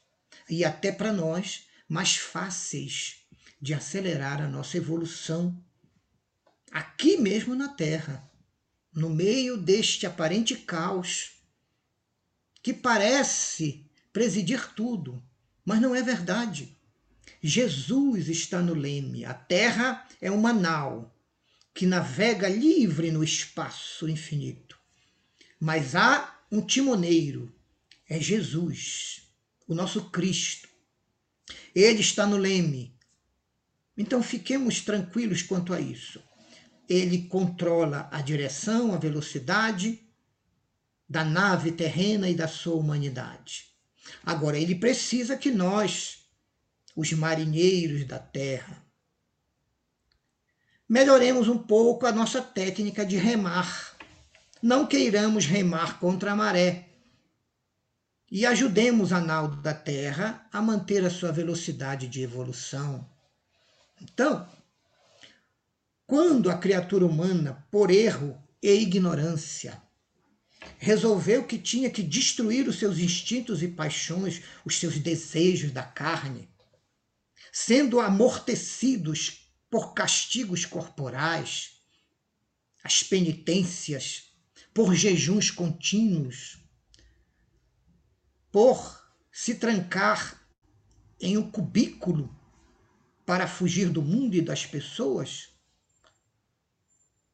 e 0.48 0.64
até 0.64 0.90
para 0.90 1.12
nós 1.12 1.66
mais 1.93 2.16
fáceis 2.16 3.16
de 3.61 3.74
acelerar 3.74 4.40
a 4.40 4.49
nossa 4.49 4.78
evolução 4.78 5.62
aqui 6.70 7.18
mesmo 7.18 7.55
na 7.55 7.68
Terra, 7.68 8.32
no 8.95 9.11
meio 9.11 9.59
deste 9.59 10.07
aparente 10.07 10.57
caos 10.57 11.32
que 12.62 12.72
parece 12.72 13.84
presidir 14.11 14.72
tudo, 14.72 15.22
mas 15.66 15.82
não 15.82 15.95
é 15.95 16.01
verdade. 16.01 16.74
Jesus 17.43 18.26
está 18.30 18.62
no 18.62 18.72
leme, 18.72 19.26
a 19.26 19.34
Terra 19.34 20.09
é 20.18 20.30
uma 20.30 20.55
nau 20.55 21.14
que 21.74 21.84
navega 21.84 22.49
livre 22.49 23.11
no 23.11 23.22
espaço 23.22 24.09
infinito. 24.09 24.78
Mas 25.61 25.95
há 25.95 26.40
um 26.51 26.62
timoneiro, 26.62 27.55
é 28.09 28.18
Jesus, 28.18 29.28
o 29.68 29.74
nosso 29.74 30.09
Cristo. 30.09 30.71
Ele 31.74 32.00
está 32.00 32.26
no 32.26 32.36
leme. 32.36 32.94
Então 33.96 34.22
fiquemos 34.22 34.80
tranquilos 34.80 35.42
quanto 35.42 35.72
a 35.72 35.80
isso. 35.80 36.22
Ele 36.88 37.26
controla 37.28 38.08
a 38.12 38.20
direção, 38.20 38.94
a 38.94 38.98
velocidade 38.98 40.00
da 41.08 41.24
nave 41.24 41.72
terrena 41.72 42.28
e 42.28 42.34
da 42.34 42.48
sua 42.48 42.74
humanidade. 42.74 43.66
Agora, 44.24 44.58
ele 44.58 44.74
precisa 44.74 45.36
que 45.36 45.50
nós, 45.50 46.24
os 46.96 47.12
marinheiros 47.12 48.06
da 48.06 48.18
terra, 48.18 48.82
melhoremos 50.88 51.48
um 51.48 51.58
pouco 51.58 52.06
a 52.06 52.12
nossa 52.12 52.40
técnica 52.40 53.04
de 53.04 53.16
remar. 53.16 53.96
Não 54.62 54.86
queiramos 54.86 55.46
remar 55.46 55.98
contra 55.98 56.32
a 56.32 56.36
maré. 56.36 56.91
E 58.34 58.46
ajudemos 58.46 59.12
a 59.12 59.20
nau 59.20 59.46
da 59.46 59.74
Terra 59.74 60.48
a 60.50 60.62
manter 60.62 61.04
a 61.04 61.10
sua 61.10 61.30
velocidade 61.30 62.08
de 62.08 62.22
evolução. 62.22 63.06
Então, 64.00 64.48
quando 66.06 66.50
a 66.50 66.56
criatura 66.56 67.04
humana, 67.04 67.68
por 67.70 67.90
erro 67.90 68.42
e 68.62 68.72
ignorância, 68.72 69.82
resolveu 70.78 71.46
que 71.46 71.58
tinha 71.58 71.90
que 71.90 72.02
destruir 72.02 72.66
os 72.66 72.78
seus 72.78 72.98
instintos 72.98 73.62
e 73.62 73.68
paixões, 73.68 74.40
os 74.64 74.78
seus 74.78 74.98
desejos 74.98 75.70
da 75.70 75.82
carne, 75.82 76.48
sendo 77.52 78.00
amortecidos 78.00 79.52
por 79.70 79.92
castigos 79.92 80.64
corporais, 80.64 81.82
as 82.82 83.02
penitências, 83.02 84.32
por 84.72 84.94
jejuns 84.94 85.50
contínuos, 85.50 86.61
por 88.53 89.03
se 89.32 89.55
trancar 89.55 90.38
em 91.18 91.38
um 91.38 91.50
cubículo 91.50 92.32
para 93.24 93.48
fugir 93.48 93.88
do 93.88 94.03
mundo 94.03 94.34
e 94.34 94.42
das 94.42 94.66
pessoas, 94.66 95.48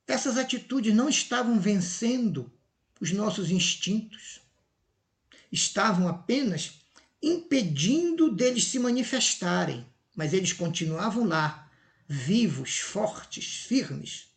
essas 0.07 0.39
atitudes 0.39 0.95
não 0.95 1.09
estavam 1.09 1.59
vencendo 1.59 2.51
os 3.01 3.11
nossos 3.11 3.51
instintos, 3.51 4.41
estavam 5.51 6.07
apenas 6.07 6.81
impedindo 7.21 8.31
deles 8.31 8.65
se 8.65 8.79
manifestarem, 8.79 9.85
mas 10.15 10.33
eles 10.33 10.53
continuavam 10.53 11.25
lá, 11.25 11.69
vivos, 12.07 12.79
fortes, 12.79 13.65
firmes. 13.67 14.29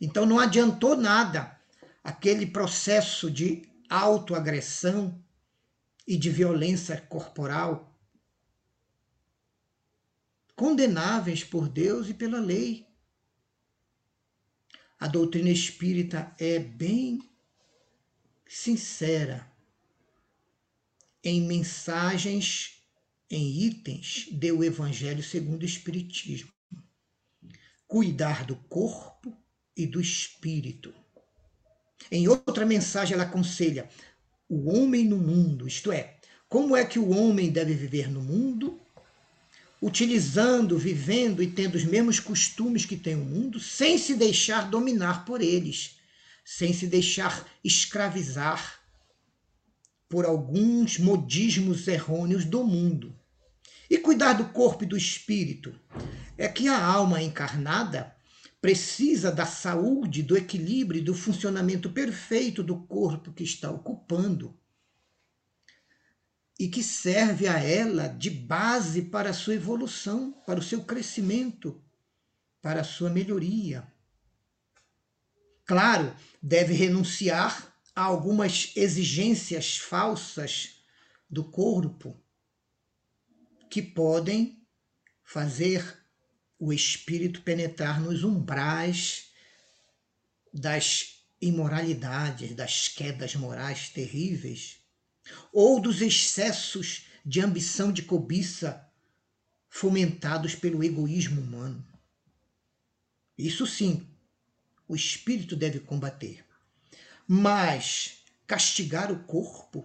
Então 0.00 0.26
não 0.26 0.40
adiantou 0.40 0.96
nada 0.96 1.58
aquele 2.02 2.46
processo 2.46 3.30
de 3.30 3.62
autoagressão 3.88 5.24
e 6.06 6.16
de 6.16 6.30
violência 6.30 7.00
corporal 7.00 7.92
condenáveis 10.54 11.44
por 11.44 11.68
Deus 11.68 12.08
e 12.08 12.14
pela 12.14 12.40
lei. 12.40 12.86
A 14.98 15.06
doutrina 15.06 15.50
espírita 15.50 16.34
é 16.38 16.58
bem 16.58 17.20
sincera 18.48 19.52
em 21.22 21.42
mensagens 21.42 22.80
em 23.28 23.64
itens 23.64 24.28
do 24.30 24.64
Evangelho 24.64 25.22
segundo 25.22 25.62
o 25.62 25.66
Espiritismo. 25.66 26.50
Cuidar 27.86 28.44
do 28.46 28.56
corpo 28.56 29.36
e 29.76 29.86
do 29.86 30.00
espírito. 30.00 30.94
Em 32.10 32.28
outra 32.28 32.64
mensagem, 32.64 33.14
ela 33.14 33.24
aconselha 33.24 33.90
o 34.48 34.70
homem 34.70 35.04
no 35.04 35.16
mundo, 35.16 35.66
isto 35.66 35.90
é, 35.90 36.16
como 36.48 36.76
é 36.76 36.84
que 36.84 36.98
o 36.98 37.10
homem 37.10 37.50
deve 37.50 37.74
viver 37.74 38.10
no 38.10 38.22
mundo, 38.22 38.80
utilizando, 39.82 40.78
vivendo 40.78 41.42
e 41.42 41.46
tendo 41.46 41.74
os 41.74 41.84
mesmos 41.84 42.20
costumes 42.20 42.86
que 42.86 42.96
tem 42.96 43.14
o 43.14 43.24
mundo, 43.24 43.60
sem 43.60 43.98
se 43.98 44.14
deixar 44.14 44.70
dominar 44.70 45.24
por 45.24 45.42
eles, 45.42 45.96
sem 46.44 46.72
se 46.72 46.86
deixar 46.86 47.46
escravizar 47.62 48.80
por 50.08 50.24
alguns 50.24 50.98
modismos 50.98 51.86
errôneos 51.88 52.44
do 52.44 52.64
mundo. 52.64 53.14
E 53.90 53.98
cuidar 53.98 54.34
do 54.34 54.46
corpo 54.46 54.84
e 54.84 54.86
do 54.86 54.96
espírito 54.96 55.74
é 56.38 56.48
que 56.48 56.68
a 56.68 56.84
alma 56.84 57.22
encarnada 57.22 58.15
precisa 58.60 59.30
da 59.30 59.46
saúde, 59.46 60.22
do 60.22 60.36
equilíbrio 60.36 61.02
do 61.04 61.14
funcionamento 61.14 61.90
perfeito 61.90 62.62
do 62.62 62.82
corpo 62.86 63.32
que 63.32 63.44
está 63.44 63.70
ocupando 63.70 64.58
e 66.58 66.68
que 66.68 66.82
serve 66.82 67.46
a 67.46 67.58
ela 67.58 68.08
de 68.08 68.30
base 68.30 69.02
para 69.02 69.30
a 69.30 69.34
sua 69.34 69.54
evolução, 69.54 70.32
para 70.46 70.58
o 70.58 70.62
seu 70.62 70.84
crescimento, 70.84 71.82
para 72.62 72.80
a 72.80 72.84
sua 72.84 73.10
melhoria. 73.10 73.86
Claro, 75.64 76.14
deve 76.42 76.72
renunciar 76.72 77.76
a 77.94 78.02
algumas 78.02 78.72
exigências 78.74 79.76
falsas 79.76 80.80
do 81.28 81.44
corpo 81.44 82.22
que 83.68 83.82
podem 83.82 84.66
fazer 85.22 86.05
o 86.58 86.72
espírito 86.72 87.42
penetrar 87.42 88.00
nos 88.00 88.24
umbrais 88.24 89.30
das 90.52 91.16
imoralidades, 91.40 92.54
das 92.54 92.88
quedas 92.88 93.34
morais 93.34 93.90
terríveis, 93.90 94.78
ou 95.52 95.80
dos 95.80 96.00
excessos 96.00 97.06
de 97.24 97.40
ambição 97.40 97.92
de 97.92 98.02
cobiça 98.02 98.88
fomentados 99.68 100.54
pelo 100.54 100.82
egoísmo 100.82 101.40
humano. 101.40 101.86
Isso 103.36 103.66
sim, 103.66 104.08
o 104.88 104.96
espírito 104.96 105.54
deve 105.54 105.80
combater. 105.80 106.44
Mas 107.28 108.22
castigar 108.46 109.10
o 109.12 109.24
corpo 109.24 109.84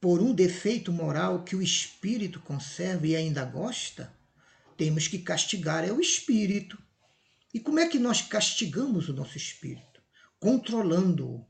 por 0.00 0.20
um 0.20 0.34
defeito 0.34 0.90
moral 0.90 1.44
que 1.44 1.54
o 1.54 1.62
espírito 1.62 2.40
conserva 2.40 3.06
e 3.06 3.14
ainda 3.14 3.44
gosta, 3.44 4.15
temos 4.76 5.08
que 5.08 5.18
castigar 5.18 5.84
é 5.84 5.92
o 5.92 6.00
espírito. 6.00 6.80
E 7.52 7.60
como 7.60 7.78
é 7.78 7.88
que 7.88 7.98
nós 7.98 8.22
castigamos 8.22 9.08
o 9.08 9.14
nosso 9.14 9.36
espírito? 9.36 10.02
Controlando-o, 10.38 11.46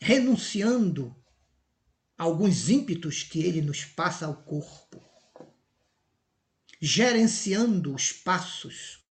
renunciando 0.00 1.16
a 2.18 2.24
alguns 2.24 2.68
ímpetos 2.68 3.22
que 3.22 3.40
ele 3.40 3.62
nos 3.62 3.84
passa 3.84 4.26
ao 4.26 4.42
corpo, 4.42 5.02
gerenciando 6.80 7.94
os 7.94 8.12
passos 8.12 9.02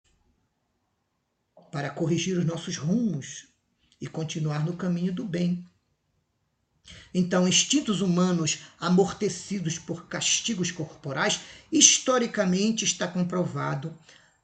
para 1.71 1.91
corrigir 1.91 2.37
os 2.37 2.45
nossos 2.45 2.77
rumos 2.77 3.49
e 4.01 4.07
continuar 4.07 4.65
no 4.65 4.77
caminho 4.77 5.15
do 5.15 5.25
bem. 5.25 5.65
Então, 7.13 7.49
instintos 7.49 8.01
humanos 8.01 8.61
amortecidos 8.79 9.79
por 9.79 10.07
castigos 10.07 10.71
corporais, 10.71 11.41
historicamente 11.71 12.85
está 12.85 13.07
comprovado, 13.09 13.99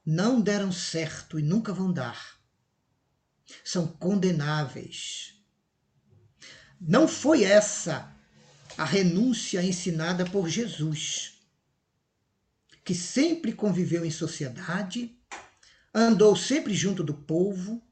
não 0.05 0.41
deram 0.41 0.73
certo 0.73 1.39
e 1.39 1.43
nunca 1.43 1.73
vão 1.73 1.93
dar. 1.93 2.37
São 3.65 3.87
condenáveis. 3.87 5.35
Não 6.81 7.07
foi 7.07 7.45
essa 7.45 8.13
a 8.77 8.85
renúncia 8.85 9.63
ensinada 9.63 10.25
por 10.27 10.49
Jesus, 10.49 11.41
que 12.85 12.95
sempre 12.95 13.53
conviveu 13.53 14.05
em 14.05 14.11
sociedade, 14.11 15.17
andou 15.95 16.37
sempre 16.37 16.75
junto 16.75 17.03
do 17.03 17.15
povo, 17.15 17.83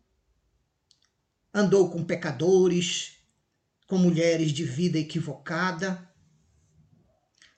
andou 1.53 1.91
com 1.91 2.05
pecadores, 2.05 3.14
com 3.87 3.99
mulheres 3.99 4.51
de 4.53 4.65
vida 4.65 4.99
equivocada, 4.99 6.09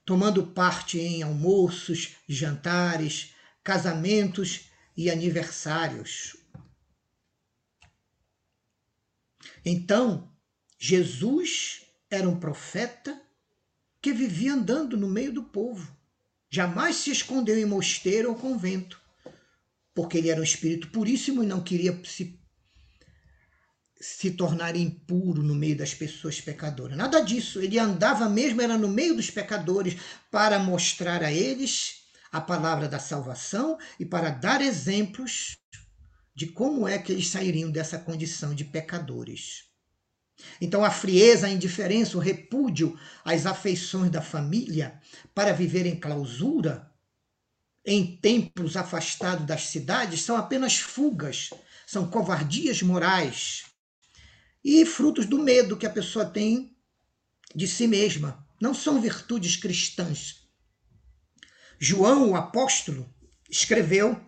tomando 0.04 0.46
parte 0.46 0.98
em 0.98 1.22
almoços, 1.22 2.16
jantares, 2.28 3.34
casamentos 3.62 4.70
e 4.96 5.10
aniversários. 5.10 6.36
Então, 9.64 10.32
Jesus 10.78 11.82
era 12.10 12.28
um 12.28 12.38
profeta 12.38 13.20
porque 14.06 14.12
vivia 14.16 14.54
andando 14.54 14.96
no 14.96 15.08
meio 15.08 15.32
do 15.32 15.42
povo. 15.42 15.92
Jamais 16.48 16.94
se 16.94 17.10
escondeu 17.10 17.58
em 17.58 17.64
mosteiro 17.64 18.28
ou 18.28 18.36
convento, 18.36 19.02
porque 19.92 20.18
ele 20.18 20.30
era 20.30 20.40
um 20.40 20.44
espírito 20.44 20.92
puríssimo 20.92 21.42
e 21.42 21.46
não 21.46 21.60
queria 21.60 22.00
se, 22.04 22.38
se 24.14 24.30
tornar 24.30 24.76
impuro 24.76 25.42
no 25.42 25.54
meio 25.54 25.76
das 25.76 25.92
pessoas 25.92 26.40
pecadoras. 26.40 26.96
Nada 26.96 27.20
disso. 27.20 27.60
Ele 27.60 27.76
andava 27.76 28.28
mesmo, 28.28 28.62
era 28.62 28.78
no 28.78 28.88
meio 28.88 29.16
dos 29.16 29.30
pecadores, 29.30 29.96
para 30.30 30.60
mostrar 30.60 31.24
a 31.24 31.32
eles 31.32 32.04
a 32.30 32.40
palavra 32.40 32.88
da 32.88 33.00
salvação 33.00 33.76
e 33.98 34.06
para 34.06 34.30
dar 34.30 34.62
exemplos 34.62 35.56
de 36.34 36.46
como 36.46 36.86
é 36.86 36.98
que 36.98 37.10
eles 37.10 37.28
sairiam 37.28 37.68
dessa 37.68 37.98
condição 37.98 38.54
de 38.54 38.64
pecadores. 38.64 39.64
Então, 40.60 40.84
a 40.84 40.90
frieza, 40.90 41.48
a 41.48 41.50
indiferença, 41.50 42.16
o 42.16 42.20
repúdio 42.20 42.96
às 43.24 43.44
afeições 43.44 44.10
da 44.10 44.22
família 44.22 45.00
para 45.34 45.52
viver 45.52 45.84
em 45.84 45.98
clausura, 45.98 46.90
em 47.84 48.16
templos 48.16 48.76
afastados 48.76 49.46
das 49.46 49.66
cidades, 49.66 50.22
são 50.22 50.36
apenas 50.36 50.76
fugas, 50.76 51.50
são 51.86 52.08
covardias 52.08 52.82
morais 52.82 53.65
e 54.68 54.84
frutos 54.84 55.26
do 55.26 55.38
medo 55.38 55.76
que 55.76 55.86
a 55.86 55.90
pessoa 55.90 56.24
tem 56.24 56.76
de 57.54 57.68
si 57.68 57.86
mesma. 57.86 58.44
Não 58.60 58.74
são 58.74 59.00
virtudes 59.00 59.54
cristãs. 59.54 60.48
João, 61.78 62.32
o 62.32 62.34
apóstolo, 62.34 63.08
escreveu 63.48 64.20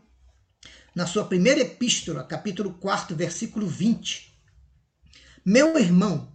na 0.94 1.08
sua 1.08 1.24
primeira 1.24 1.62
epístola, 1.62 2.22
capítulo 2.22 2.74
4, 2.74 3.16
versículo 3.16 3.66
20. 3.66 4.32
Meu 5.44 5.76
irmão, 5.76 6.32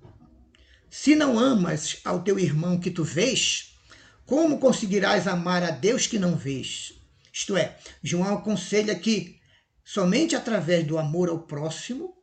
se 0.89 1.15
não 1.15 1.39
amas 1.39 2.01
ao 2.03 2.23
teu 2.23 2.37
irmão 2.37 2.77
que 2.77 2.91
tu 2.91 3.05
vês, 3.05 3.77
como 4.25 4.59
conseguirás 4.59 5.27
amar 5.29 5.63
a 5.63 5.71
Deus 5.71 6.07
que 6.07 6.19
não 6.19 6.35
vês? 6.35 6.93
Isto 7.31 7.55
é, 7.55 7.79
João 8.03 8.33
aconselha 8.33 8.99
que 8.99 9.39
somente 9.81 10.35
através 10.35 10.85
do 10.85 10.97
amor 10.97 11.29
ao 11.29 11.39
próximo 11.43 12.21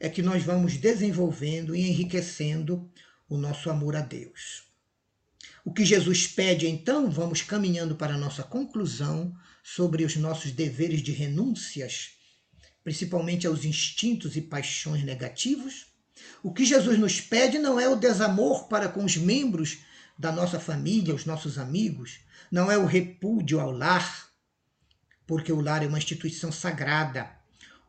é 0.00 0.08
que 0.08 0.22
nós 0.22 0.42
vamos 0.42 0.78
desenvolvendo 0.78 1.76
e 1.76 1.86
enriquecendo 1.86 2.90
o 3.28 3.36
nosso 3.36 3.68
amor 3.68 3.94
a 3.94 4.00
Deus. 4.00 4.64
O 5.62 5.74
que 5.74 5.84
Jesus 5.84 6.26
pede, 6.26 6.66
então, 6.66 7.10
vamos 7.10 7.42
caminhando 7.42 7.94
para 7.94 8.14
a 8.14 8.18
nossa 8.18 8.42
conclusão 8.42 9.36
sobre 9.62 10.06
os 10.06 10.16
nossos 10.16 10.52
deveres 10.52 11.02
de 11.02 11.12
renúncias, 11.12 12.12
principalmente 12.82 13.46
aos 13.46 13.66
instintos 13.66 14.36
e 14.36 14.40
paixões 14.40 15.04
negativos. 15.04 15.88
O 16.42 16.50
que 16.50 16.64
Jesus 16.64 16.98
nos 16.98 17.20
pede 17.20 17.58
não 17.58 17.78
é 17.78 17.86
o 17.86 17.96
desamor 17.96 18.68
para 18.68 18.88
com 18.88 19.04
os 19.04 19.18
membros 19.18 19.80
da 20.18 20.32
nossa 20.32 20.58
família, 20.58 21.14
os 21.14 21.26
nossos 21.26 21.58
amigos, 21.58 22.20
não 22.50 22.72
é 22.72 22.78
o 22.78 22.86
repúdio 22.86 23.60
ao 23.60 23.70
lar, 23.70 24.30
porque 25.26 25.52
o 25.52 25.60
lar 25.60 25.82
é 25.82 25.86
uma 25.86 25.98
instituição 25.98 26.50
sagrada, 26.50 27.30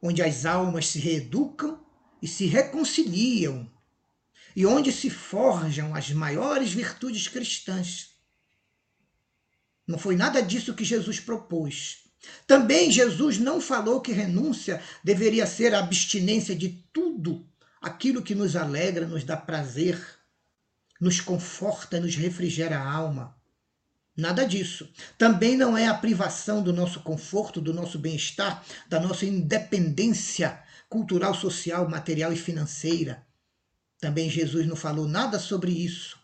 onde 0.02 0.22
as 0.22 0.46
almas 0.46 0.88
se 0.88 1.00
reeducam 1.00 1.80
e 2.22 2.28
se 2.28 2.46
reconciliam 2.46 3.70
e 4.56 4.66
onde 4.66 4.92
se 4.92 5.10
forjam 5.10 5.96
as 5.96 6.12
maiores 6.12 6.72
virtudes 6.72 7.28
cristãs. 7.28 8.12
Não 9.88 9.98
foi 9.98 10.16
nada 10.16 10.42
disso 10.42 10.74
que 10.74 10.84
Jesus 10.84 11.20
propôs. 11.20 12.04
Também 12.46 12.92
Jesus 12.92 13.38
não 13.38 13.60
falou 13.60 14.00
que 14.00 14.12
renúncia 14.12 14.82
deveria 15.04 15.48
ser 15.48 15.74
a 15.74 15.80
abstinência 15.80 16.56
de 16.56 16.70
tudo 16.94 17.48
aquilo 17.82 18.22
que 18.22 18.36
nos 18.36 18.56
alegra, 18.56 19.08
nos 19.08 19.24
dá 19.24 19.36
prazer, 19.36 20.00
nos 21.00 21.20
conforta, 21.20 22.00
nos 22.00 22.16
refrigera 22.16 22.78
a 22.78 22.92
alma. 22.92 23.36
Nada 24.16 24.46
disso. 24.46 24.88
Também 25.18 25.58
não 25.58 25.76
é 25.76 25.88
a 25.88 25.96
privação 25.96 26.62
do 26.62 26.72
nosso 26.72 27.00
conforto, 27.00 27.60
do 27.60 27.74
nosso 27.74 27.98
bem-estar, 27.98 28.64
da 28.88 29.00
nossa 29.00 29.26
independência 29.26 30.62
cultural, 30.92 31.34
social, 31.34 31.90
material 31.90 32.34
e 32.34 32.36
financeira. 32.36 33.26
Também 33.98 34.30
Jesus 34.30 34.68
não 34.68 34.76
falou 34.76 35.08
nada 35.08 35.40
sobre 35.40 35.72
isso. 35.72 36.20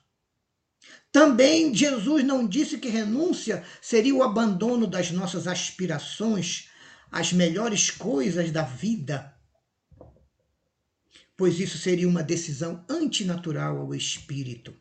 Também 1.09 1.73
Jesus 1.73 2.21
não 2.25 2.45
disse 2.45 2.77
que 2.77 2.89
renúncia 2.89 3.63
seria 3.81 4.13
o 4.13 4.21
abandono 4.21 4.85
das 4.85 5.09
nossas 5.09 5.47
aspirações 5.47 6.69
às 7.09 7.31
melhores 7.31 7.89
coisas 7.89 8.51
da 8.51 8.63
vida, 8.63 9.33
pois 11.37 11.61
isso 11.61 11.77
seria 11.77 12.07
uma 12.07 12.21
decisão 12.21 12.85
antinatural 12.89 13.77
ao 13.77 13.95
espírito. 13.95 14.75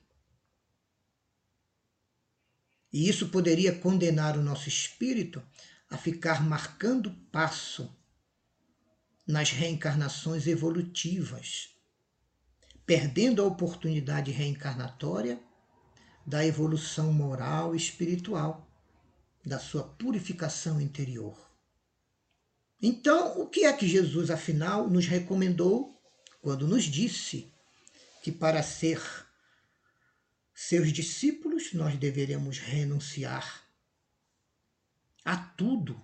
E 2.93 3.09
isso 3.09 3.29
poderia 3.29 3.73
condenar 3.73 4.37
o 4.37 4.43
nosso 4.43 4.69
espírito 4.69 5.41
a 5.89 5.97
ficar 5.97 6.43
marcando 6.43 7.13
passo 7.31 7.96
nas 9.27 9.51
reencarnações 9.51 10.47
evolutivas 10.47 11.77
perdendo 12.87 13.43
a 13.43 13.45
oportunidade 13.45 14.31
reencarnatória 14.31 15.43
da 16.25 16.47
evolução 16.47 17.13
moral 17.13 17.75
e 17.75 17.77
espiritual, 17.77 18.71
da 19.45 19.59
sua 19.59 19.83
purificação 19.83 20.81
interior. 20.81 21.37
Então, 22.81 23.41
o 23.41 23.49
que 23.49 23.65
é 23.65 23.73
que 23.73 23.89
Jesus, 23.89 24.31
afinal, 24.31 24.89
nos 24.89 25.07
recomendou 25.07 26.01
quando 26.41 26.69
nos 26.69 26.85
disse 26.85 27.53
que 28.23 28.31
para 28.31 28.63
ser 28.63 29.03
seus 30.55 30.93
discípulos 30.93 31.73
nós 31.73 31.97
deveremos 31.97 32.59
renunciar 32.59 33.65
a 35.25 35.37
tudo 35.37 36.01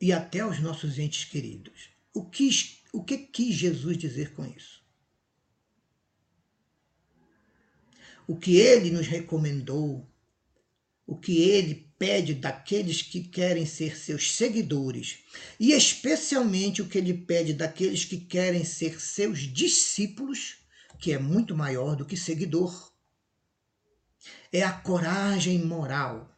e 0.00 0.12
até 0.12 0.40
aos 0.40 0.58
nossos 0.58 0.98
entes 0.98 1.24
queridos? 1.24 1.97
O 2.12 2.24
que, 2.24 2.50
o 2.92 3.04
que 3.04 3.18
quis 3.18 3.54
Jesus 3.54 3.96
dizer 3.96 4.32
com 4.32 4.44
isso? 4.46 4.78
o 8.28 8.36
que 8.36 8.58
ele 8.58 8.90
nos 8.90 9.06
recomendou, 9.06 10.06
o 11.06 11.16
que 11.16 11.40
ele 11.40 11.90
pede 11.98 12.34
daqueles 12.34 13.00
que 13.00 13.22
querem 13.22 13.64
ser 13.64 13.96
seus 13.96 14.32
seguidores, 14.32 15.20
e 15.58 15.72
especialmente 15.72 16.82
o 16.82 16.86
que 16.86 16.98
ele 16.98 17.14
pede 17.14 17.54
daqueles 17.54 18.04
que 18.04 18.18
querem 18.18 18.66
ser 18.66 19.00
seus 19.00 19.40
discípulos, 19.40 20.58
que 21.00 21.10
é 21.10 21.18
muito 21.18 21.56
maior 21.56 21.96
do 21.96 22.04
que 22.04 22.18
seguidor. 22.18 22.92
É 24.52 24.62
a 24.62 24.72
coragem 24.72 25.64
moral, 25.64 26.30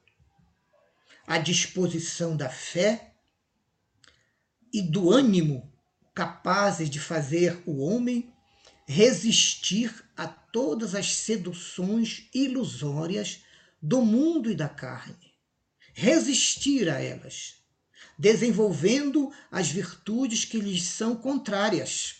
a 1.26 1.38
disposição 1.38 2.36
da 2.36 2.48
fé 2.48 3.09
e 4.72 4.82
do 4.82 5.10
ânimo 5.10 5.70
capazes 6.14 6.90
de 6.90 7.00
fazer 7.00 7.62
o 7.66 7.80
homem 7.80 8.32
resistir 8.86 10.04
a 10.16 10.26
todas 10.26 10.94
as 10.94 11.14
seduções 11.14 12.28
ilusórias 12.34 13.42
do 13.80 14.02
mundo 14.02 14.50
e 14.50 14.54
da 14.54 14.68
carne. 14.68 15.32
Resistir 15.92 16.88
a 16.88 17.00
elas, 17.00 17.62
desenvolvendo 18.18 19.32
as 19.50 19.70
virtudes 19.70 20.44
que 20.44 20.58
lhes 20.58 20.82
são 20.82 21.14
contrárias. 21.14 22.16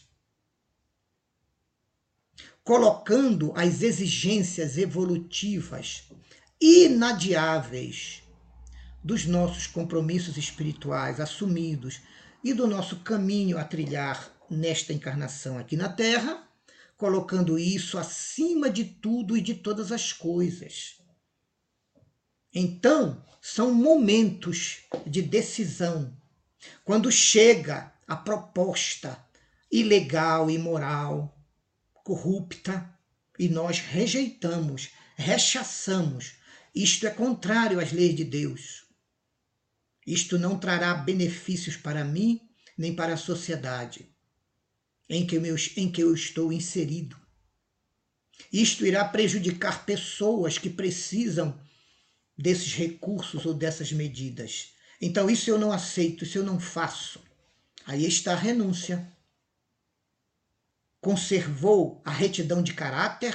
Colocando 2.63 3.53
as 3.57 3.83
exigências 3.83 4.79
evolutivas 4.79 6.05
inadiáveis 6.61 8.23
dos 9.03 9.25
nossos 9.27 9.67
compromissos 9.67 10.37
espirituais 10.37 11.19
assumidos 11.19 12.01
e 12.43 12.53
do 12.53 12.67
nosso 12.67 13.01
caminho 13.01 13.59
a 13.59 13.65
trilhar 13.65 14.31
nesta 14.49 14.93
encarnação 14.93 15.59
aqui 15.59 15.77
na 15.77 15.89
Terra 15.89 16.51
colocando 17.01 17.59
isso 17.59 17.97
acima 17.97 18.69
de 18.69 18.85
tudo 18.85 19.35
e 19.35 19.41
de 19.41 19.55
todas 19.55 19.91
as 19.91 20.13
coisas. 20.13 21.01
Então, 22.53 23.25
são 23.41 23.73
momentos 23.73 24.83
de 25.07 25.23
decisão. 25.23 26.15
Quando 26.85 27.11
chega 27.11 27.91
a 28.07 28.15
proposta 28.15 29.19
ilegal, 29.73 30.51
imoral, 30.51 31.43
corrupta, 32.05 32.95
e 33.39 33.49
nós 33.49 33.79
rejeitamos, 33.79 34.91
rechaçamos, 35.17 36.35
isto 36.75 37.07
é 37.07 37.11
contrário 37.11 37.81
às 37.81 37.93
leis 37.93 38.15
de 38.15 38.25
Deus. 38.25 38.85
Isto 40.07 40.39
não 40.39 40.59
trará 40.59 40.95
benefícios 40.95 41.77
para 41.77 42.05
mim 42.05 42.41
nem 42.77 42.95
para 42.95 43.15
a 43.15 43.19
sociedade 43.19 44.09
em 45.09 45.27
que, 45.27 45.37
eu, 45.37 45.57
em 45.77 45.91
que 45.91 46.03
eu 46.03 46.15
estou 46.15 46.53
inserido. 46.53 47.17
Isto 48.53 48.87
irá 48.87 49.05
prejudicar 49.05 49.85
pessoas 49.85 50.57
que 50.57 50.71
precisam 50.71 51.61
desses 52.39 52.73
recursos 52.75 53.45
ou 53.45 53.53
dessas 53.53 53.93
medidas. 53.93 54.73
Então, 55.01 55.29
isso 55.29 55.51
eu 55.51 55.59
não 55.59 55.73
aceito, 55.73 56.25
isso 56.25 56.39
eu 56.39 56.45
não 56.45 56.59
faço. 56.59 57.21
Aí 57.85 58.07
está 58.07 58.33
a 58.33 58.37
renúncia. 58.37 59.13
Conservou 61.01 62.01
a 62.05 62.11
retidão 62.11 62.63
de 62.63 62.73
caráter, 62.73 63.35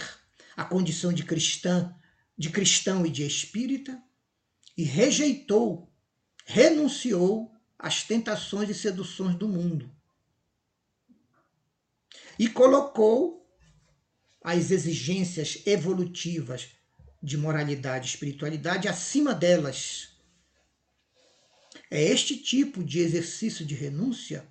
a 0.56 0.64
condição 0.64 1.12
de 1.12 1.24
cristã 1.24 1.94
de 2.38 2.50
cristão 2.50 3.06
e 3.06 3.10
de 3.10 3.26
espírita 3.26 4.02
e 4.78 4.84
rejeitou, 4.84 5.92
renunciou 6.46 7.52
às 7.78 8.04
tentações 8.04 8.70
e 8.70 8.74
seduções 8.74 9.36
do 9.36 9.48
mundo. 9.48 9.92
E 12.38 12.48
colocou 12.48 13.46
as 14.42 14.70
exigências 14.70 15.64
evolutivas 15.66 16.70
de 17.22 17.36
moralidade 17.36 18.06
e 18.06 18.10
espiritualidade 18.10 18.88
acima 18.88 19.34
delas. 19.34 20.10
É 21.90 22.02
este 22.02 22.38
tipo 22.38 22.84
de 22.84 23.00
exercício 23.00 23.66
de 23.66 23.74
renúncia 23.74 24.48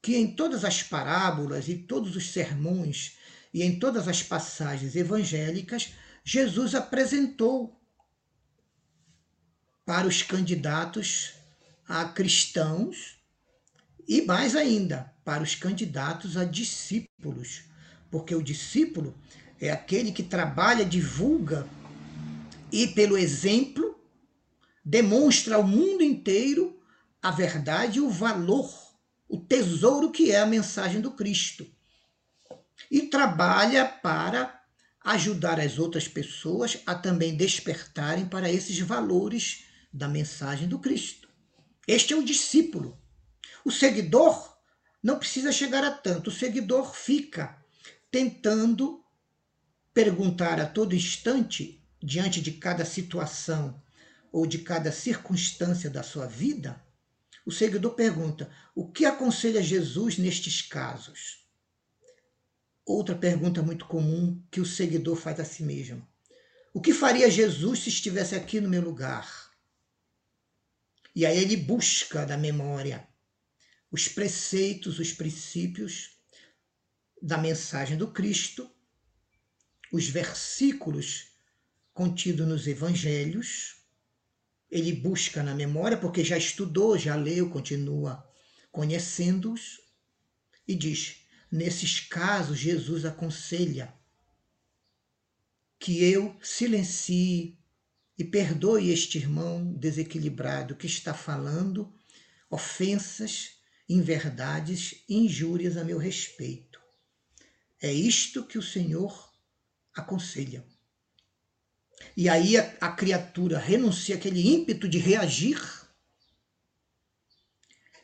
que 0.00 0.16
em 0.16 0.36
todas 0.36 0.64
as 0.64 0.82
parábolas 0.82 1.68
e 1.68 1.76
todos 1.76 2.14
os 2.14 2.30
sermões 2.30 3.16
e 3.52 3.62
em 3.62 3.78
todas 3.78 4.06
as 4.06 4.22
passagens 4.22 4.94
evangélicas 4.94 5.92
Jesus 6.22 6.74
apresentou 6.74 7.80
para 9.84 10.06
os 10.06 10.22
candidatos 10.22 11.34
a 11.86 12.06
cristãos 12.06 13.18
e 14.08 14.22
mais 14.22 14.56
ainda 14.56 15.12
para 15.24 15.42
os 15.42 15.54
candidatos 15.54 16.36
a 16.36 16.44
discípulos, 16.44 17.64
porque 18.10 18.34
o 18.34 18.42
discípulo 18.42 19.14
é 19.60 19.70
aquele 19.70 20.12
que 20.12 20.22
trabalha, 20.22 20.84
divulga 20.84 21.66
e, 22.72 22.88
pelo 22.88 23.16
exemplo, 23.16 23.98
demonstra 24.84 25.56
ao 25.56 25.62
mundo 25.62 26.02
inteiro 26.02 26.78
a 27.22 27.30
verdade 27.30 27.98
e 27.98 28.02
o 28.02 28.10
valor, 28.10 28.70
o 29.28 29.38
tesouro 29.38 30.10
que 30.10 30.30
é 30.30 30.40
a 30.40 30.46
mensagem 30.46 31.00
do 31.00 31.12
Cristo. 31.12 31.66
E 32.90 33.02
trabalha 33.02 33.86
para 33.86 34.62
ajudar 35.02 35.60
as 35.60 35.78
outras 35.78 36.08
pessoas 36.08 36.78
a 36.86 36.94
também 36.94 37.36
despertarem 37.36 38.26
para 38.26 38.50
esses 38.50 38.78
valores 38.80 39.64
da 39.94 40.08
mensagem 40.08 40.66
do 40.66 40.80
Cristo. 40.80 41.28
Este 41.86 42.12
é 42.12 42.16
o 42.16 42.24
discípulo. 42.24 43.00
O 43.64 43.70
seguidor 43.70 44.58
não 45.00 45.18
precisa 45.18 45.52
chegar 45.52 45.84
a 45.84 45.90
tanto, 45.92 46.28
o 46.28 46.32
seguidor 46.32 46.92
fica 46.94 47.56
tentando 48.10 49.04
perguntar 49.92 50.60
a 50.60 50.66
todo 50.66 50.96
instante 50.96 51.80
diante 52.02 52.40
de 52.40 52.52
cada 52.52 52.84
situação 52.84 53.80
ou 54.32 54.46
de 54.46 54.58
cada 54.58 54.90
circunstância 54.90 55.88
da 55.88 56.02
sua 56.02 56.26
vida, 56.26 56.82
o 57.46 57.52
seguidor 57.52 57.94
pergunta: 57.94 58.50
o 58.74 58.90
que 58.90 59.04
aconselha 59.04 59.62
Jesus 59.62 60.18
nestes 60.18 60.60
casos? 60.62 61.46
Outra 62.84 63.14
pergunta 63.14 63.62
muito 63.62 63.86
comum 63.86 64.42
que 64.50 64.60
o 64.60 64.66
seguidor 64.66 65.16
faz 65.16 65.38
a 65.38 65.44
si 65.44 65.62
mesmo: 65.62 66.06
o 66.72 66.80
que 66.80 66.92
faria 66.92 67.30
Jesus 67.30 67.80
se 67.80 67.90
estivesse 67.90 68.34
aqui 68.34 68.60
no 68.60 68.68
meu 68.68 68.82
lugar? 68.82 69.43
E 71.14 71.24
aí 71.24 71.38
ele 71.38 71.56
busca 71.56 72.26
da 72.26 72.36
memória 72.36 73.06
os 73.90 74.08
preceitos, 74.08 74.98
os 74.98 75.12
princípios 75.12 76.16
da 77.22 77.38
mensagem 77.38 77.96
do 77.96 78.10
Cristo, 78.10 78.68
os 79.92 80.08
versículos 80.08 81.28
contido 81.92 82.44
nos 82.44 82.66
evangelhos. 82.66 83.76
Ele 84.68 84.92
busca 84.92 85.44
na 85.44 85.54
memória, 85.54 85.96
porque 85.96 86.24
já 86.24 86.36
estudou, 86.36 86.98
já 86.98 87.14
leu, 87.14 87.48
continua 87.48 88.28
conhecendo-os, 88.72 89.80
e 90.66 90.74
diz: 90.74 91.18
nesses 91.50 92.00
casos, 92.00 92.58
Jesus 92.58 93.04
aconselha 93.04 93.94
que 95.78 96.02
eu 96.02 96.36
silencie 96.42 97.56
e 98.18 98.24
perdoe 98.24 98.90
este 98.90 99.18
irmão 99.18 99.72
desequilibrado 99.74 100.76
que 100.76 100.86
está 100.86 101.12
falando 101.12 101.92
ofensas, 102.48 103.56
inverdades 103.88 105.04
injúrias 105.08 105.76
a 105.76 105.84
meu 105.84 105.98
respeito. 105.98 106.80
É 107.82 107.92
isto 107.92 108.46
que 108.46 108.56
o 108.56 108.62
Senhor 108.62 109.32
aconselha. 109.94 110.64
E 112.16 112.28
aí 112.28 112.56
a, 112.56 112.76
a 112.80 112.92
criatura 112.92 113.58
renuncia 113.58 114.14
aquele 114.14 114.54
ímpeto 114.54 114.88
de 114.88 114.98
reagir 114.98 115.60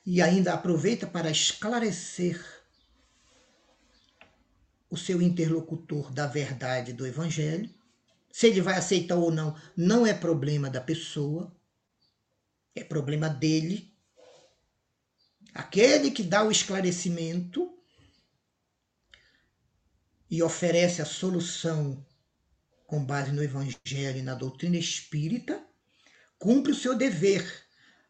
e 0.04 0.20
ainda 0.20 0.54
aproveita 0.54 1.06
para 1.06 1.30
esclarecer 1.30 2.44
o 4.90 4.96
seu 4.96 5.22
interlocutor 5.22 6.12
da 6.12 6.26
verdade 6.26 6.92
do 6.92 7.06
Evangelho. 7.06 7.72
Se 8.30 8.46
ele 8.46 8.60
vai 8.60 8.76
aceitar 8.76 9.16
ou 9.16 9.30
não, 9.30 9.56
não 9.76 10.06
é 10.06 10.14
problema 10.14 10.70
da 10.70 10.80
pessoa, 10.80 11.54
é 12.74 12.84
problema 12.84 13.28
dele. 13.28 13.92
Aquele 15.52 16.10
que 16.10 16.22
dá 16.22 16.44
o 16.44 16.50
esclarecimento 16.50 17.72
e 20.30 20.42
oferece 20.42 21.02
a 21.02 21.04
solução 21.04 22.06
com 22.90 23.04
base 23.04 23.30
no 23.30 23.40
Evangelho 23.40 24.18
e 24.18 24.22
na 24.22 24.34
doutrina 24.34 24.76
espírita, 24.76 25.64
cumpre 26.36 26.72
o 26.72 26.74
seu 26.74 26.96
dever 26.96 27.48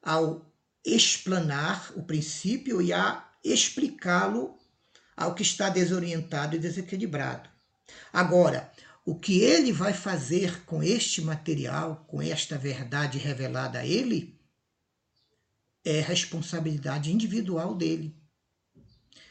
ao 0.01 0.51
explanar 0.83 1.93
o 1.95 2.03
princípio 2.03 2.81
e 2.81 2.91
a 2.91 3.29
explicá-lo 3.45 4.59
ao 5.15 5.35
que 5.35 5.43
está 5.43 5.69
desorientado 5.69 6.57
e 6.57 6.59
desequilibrado. 6.59 7.51
Agora, 8.11 8.73
o 9.11 9.19
que 9.19 9.41
ele 9.41 9.73
vai 9.73 9.93
fazer 9.93 10.65
com 10.65 10.85
este 10.85 11.21
material, 11.21 12.05
com 12.07 12.23
esta 12.23 12.57
verdade 12.57 13.19
revelada 13.19 13.81
a 13.81 13.85
ele, 13.85 14.39
é 15.85 16.01
responsabilidade 16.01 17.11
individual 17.11 17.75
dele. 17.75 18.15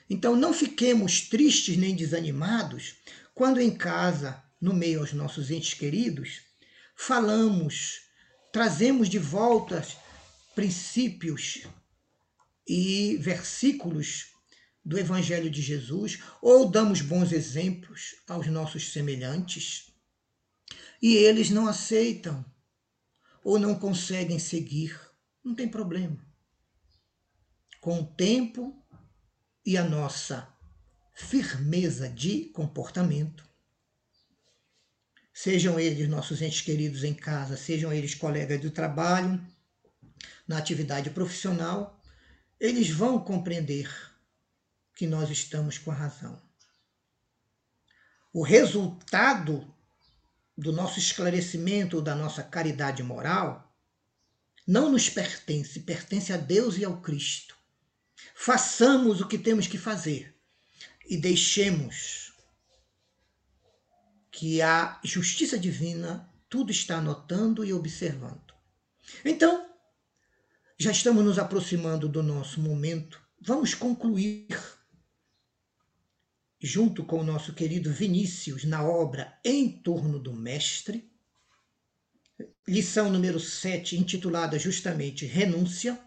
Então, 0.10 0.36
não 0.36 0.52
fiquemos 0.54 1.22
tristes 1.22 1.78
nem 1.78 1.96
desanimados 1.96 2.96
quando 3.34 3.62
em 3.62 3.72
casa 3.72 4.44
no 4.60 4.74
meio 4.74 5.00
aos 5.00 5.14
nossos 5.14 5.50
entes 5.50 5.74
queridos, 5.76 6.42
falamos, 6.94 8.02
trazemos 8.52 9.08
de 9.08 9.18
volta 9.18 9.88
princípios 10.56 11.64
e 12.68 13.16
versículos 13.22 14.34
do 14.84 14.98
Evangelho 14.98 15.50
de 15.50 15.62
Jesus, 15.62 16.20
ou 16.42 16.70
damos 16.70 17.02
bons 17.02 17.32
exemplos 17.32 18.16
aos 18.28 18.48
nossos 18.48 18.92
semelhantes, 18.92 19.92
e 21.02 21.16
eles 21.16 21.50
não 21.50 21.68
aceitam 21.68 22.46
ou 23.44 23.60
não 23.60 23.76
conseguem 23.76 24.40
seguir, 24.40 25.00
não 25.44 25.56
tem 25.56 25.68
problema. 25.68 26.18
Com 27.80 28.02
o 28.02 28.06
tempo 28.06 28.86
e 29.66 29.78
a 29.78 29.84
nossa 29.84 30.54
firmeza 31.14 32.10
de 32.10 32.46
comportamento, 32.46 33.48
sejam 35.34 35.80
eles 35.80 36.10
nossos 36.10 36.42
entes 36.42 36.62
queridos 36.62 37.04
em 37.04 37.14
casa, 37.14 37.56
sejam 37.56 37.94
eles 37.94 38.16
colegas 38.16 38.60
do 38.60 38.72
trabalho, 38.72 39.42
na 40.48 40.58
atividade 40.58 41.10
profissional, 41.12 42.02
eles 42.60 42.90
vão 42.90 43.20
compreender 43.24 43.90
que 45.00 45.08
nós 45.08 45.30
estamos 45.30 45.78
com 45.78 45.92
a 45.92 45.94
razão. 45.94 46.38
O 48.34 48.44
resultado 48.44 49.74
do 50.58 50.74
nosso 50.74 51.00
esclarecimento 51.00 52.02
da 52.02 52.14
nossa 52.14 52.44
caridade 52.44 53.02
moral 53.02 53.74
não 54.68 54.92
nos 54.92 55.10
pertence, 55.10 55.80
pertence 55.80 56.34
a 56.34 56.36
Deus 56.36 56.78
e 56.78 56.84
ao 56.84 57.00
Cristo. 57.00 57.56
Façamos 58.36 59.22
o 59.22 59.28
que 59.30 59.38
temos 59.38 59.68
que 59.68 59.78
fazer 59.78 60.36
e 61.10 61.16
deixemos 61.16 62.34
que 64.30 64.62
a 64.62 65.00
justiça 65.02 65.58
divina 65.58 66.30
tudo 66.50 66.74
está 66.74 66.98
anotando 66.98 67.64
e 67.64 67.72
observando. 67.72 68.54
Então, 69.24 69.66
já 70.78 70.92
estamos 70.92 71.24
nos 71.24 71.40
aproximando 71.40 72.10
do 72.10 72.22
nosso 72.22 72.60
momento. 72.60 73.22
Vamos 73.40 73.74
concluir, 73.74 74.46
junto 76.62 77.04
com 77.04 77.20
o 77.20 77.24
nosso 77.24 77.54
querido 77.54 77.92
Vinícius, 77.92 78.64
na 78.66 78.84
obra 78.84 79.38
Em 79.44 79.70
Torno 79.82 80.20
do 80.20 80.34
Mestre, 80.34 81.10
lição 82.68 83.10
número 83.10 83.40
7, 83.40 83.98
intitulada 83.98 84.60
justamente 84.60 85.26
Renúncia. 85.26 86.00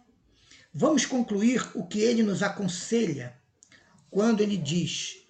Vamos 0.72 1.06
concluir 1.06 1.70
o 1.74 1.86
que 1.86 2.00
ele 2.00 2.22
nos 2.22 2.42
aconselha 2.42 3.36
quando 4.10 4.42
ele 4.42 4.56
diz 4.56 5.22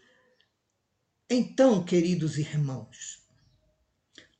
então, 1.35 1.83
queridos 1.83 2.37
irmãos, 2.37 3.23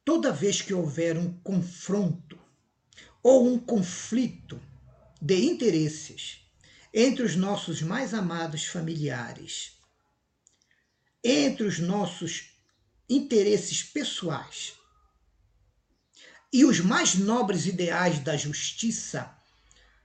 toda 0.05 0.31
vez 0.31 0.61
que 0.61 0.75
houver 0.75 1.17
um 1.17 1.33
confronto 1.39 2.39
ou 3.23 3.49
um 3.49 3.59
conflito 3.59 4.61
de 5.19 5.43
interesses 5.43 6.41
entre 6.93 7.23
os 7.23 7.35
nossos 7.35 7.81
mais 7.81 8.13
amados 8.13 8.67
familiares, 8.67 9.79
entre 11.23 11.65
os 11.65 11.79
nossos 11.79 12.51
interesses 13.09 13.83
pessoais 13.83 14.75
e 16.53 16.65
os 16.65 16.81
mais 16.81 17.15
nobres 17.15 17.67
ideais 17.67 18.19
da 18.19 18.37
justiça, 18.37 19.35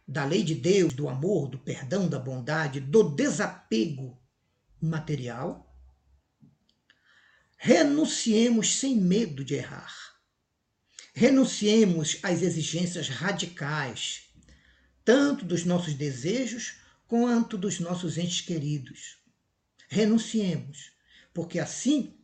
da 0.08 0.24
lei 0.24 0.44
de 0.44 0.56
Deus, 0.56 0.94
do 0.94 1.10
amor, 1.10 1.50
do 1.50 1.60
perdão, 1.60 2.08
da 2.08 2.18
bondade, 2.18 2.80
do 2.80 3.04
desapego 3.04 4.18
material, 4.80 5.68
renunciemos 7.58 8.76
sem 8.76 8.96
medo 8.96 9.44
de 9.44 9.56
errar. 9.56 9.94
Renunciemos 11.14 12.20
às 12.24 12.42
exigências 12.42 13.10
radicais, 13.10 14.30
tanto 15.04 15.44
dos 15.44 15.66
nossos 15.66 15.96
desejos 15.96 16.76
quanto 17.08 17.58
dos 17.58 17.80
nossos 17.80 18.18
entes 18.18 18.42
queridos. 18.42 19.18
Renunciemos, 19.90 20.92
porque 21.38 21.60
assim, 21.60 22.16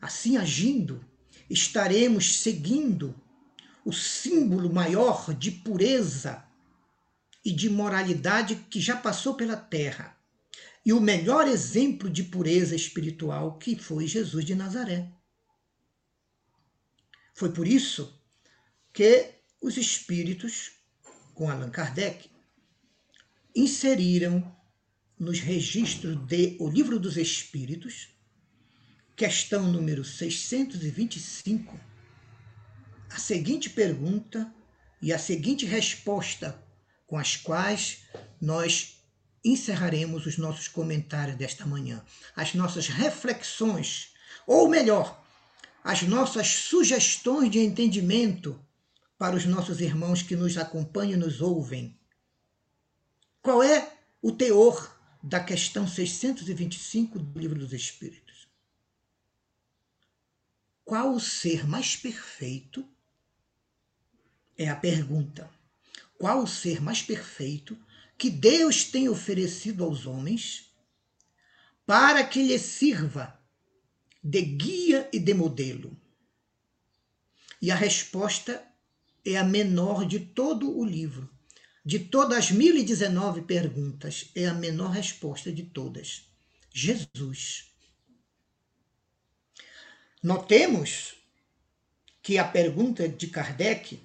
assim 0.00 0.36
agindo, 0.36 1.04
estaremos 1.50 2.36
seguindo 2.36 3.20
o 3.84 3.92
símbolo 3.92 4.72
maior 4.72 5.34
de 5.34 5.50
pureza 5.50 6.46
e 7.44 7.50
de 7.50 7.68
moralidade 7.68 8.54
que 8.70 8.80
já 8.80 8.96
passou 8.96 9.34
pela 9.34 9.56
terra, 9.56 10.16
e 10.86 10.92
o 10.92 11.00
melhor 11.00 11.48
exemplo 11.48 12.08
de 12.08 12.22
pureza 12.22 12.76
espiritual 12.76 13.58
que 13.58 13.74
foi 13.74 14.06
Jesus 14.06 14.44
de 14.44 14.54
Nazaré. 14.54 15.10
Foi 17.34 17.52
por 17.52 17.66
isso 17.66 18.22
que 18.92 19.32
os 19.60 19.76
espíritos, 19.76 20.70
com 21.34 21.50
Allan 21.50 21.70
Kardec, 21.70 22.30
inseriram 23.52 24.56
nos 25.18 25.40
registros 25.40 26.24
de 26.24 26.56
O 26.60 26.68
Livro 26.68 27.00
dos 27.00 27.16
Espíritos, 27.16 28.13
questão 29.16 29.62
número 29.62 30.04
625, 30.04 31.78
a 33.10 33.18
seguinte 33.18 33.70
pergunta 33.70 34.52
e 35.00 35.12
a 35.12 35.18
seguinte 35.18 35.64
resposta, 35.64 36.60
com 37.06 37.16
as 37.16 37.36
quais 37.36 38.02
nós 38.40 38.98
encerraremos 39.44 40.26
os 40.26 40.36
nossos 40.36 40.66
comentários 40.66 41.36
desta 41.36 41.64
manhã, 41.64 42.04
as 42.34 42.54
nossas 42.54 42.88
reflexões, 42.88 44.14
ou 44.46 44.68
melhor, 44.68 45.22
as 45.84 46.02
nossas 46.02 46.48
sugestões 46.48 47.50
de 47.50 47.60
entendimento 47.60 48.58
para 49.16 49.36
os 49.36 49.44
nossos 49.44 49.80
irmãos 49.80 50.22
que 50.22 50.34
nos 50.34 50.56
acompanham 50.56 51.12
e 51.12 51.16
nos 51.16 51.40
ouvem. 51.40 51.96
Qual 53.40 53.62
é 53.62 53.92
o 54.20 54.32
teor 54.32 54.98
da 55.22 55.38
questão 55.38 55.86
625 55.86 57.18
do 57.18 57.38
Livro 57.38 57.58
dos 57.58 57.72
Espíritos? 57.72 58.23
Qual 60.84 61.14
o 61.14 61.20
ser 61.20 61.66
mais 61.66 61.96
perfeito? 61.96 62.86
É 64.56 64.68
a 64.68 64.76
pergunta. 64.76 65.50
Qual 66.18 66.42
o 66.42 66.46
ser 66.46 66.80
mais 66.80 67.02
perfeito 67.02 67.76
que 68.18 68.30
Deus 68.30 68.84
tem 68.84 69.08
oferecido 69.08 69.82
aos 69.82 70.06
homens 70.06 70.70
para 71.86 72.24
que 72.24 72.42
lhe 72.42 72.58
sirva 72.58 73.38
de 74.22 74.42
guia 74.42 75.08
e 75.12 75.18
de 75.18 75.34
modelo? 75.34 75.96
E 77.60 77.70
a 77.70 77.74
resposta 77.74 78.62
é 79.24 79.38
a 79.38 79.44
menor 79.44 80.06
de 80.06 80.20
todo 80.20 80.70
o 80.78 80.84
livro. 80.84 81.30
De 81.84 81.98
todas 81.98 82.38
as 82.38 82.50
1019 82.50 83.42
perguntas, 83.42 84.30
é 84.34 84.46
a 84.46 84.54
menor 84.54 84.90
resposta 84.90 85.52
de 85.52 85.62
todas: 85.64 86.26
Jesus. 86.70 87.73
Notemos 90.24 91.16
que 92.22 92.38
a 92.38 92.48
pergunta 92.48 93.06
de 93.06 93.26
Kardec 93.26 94.00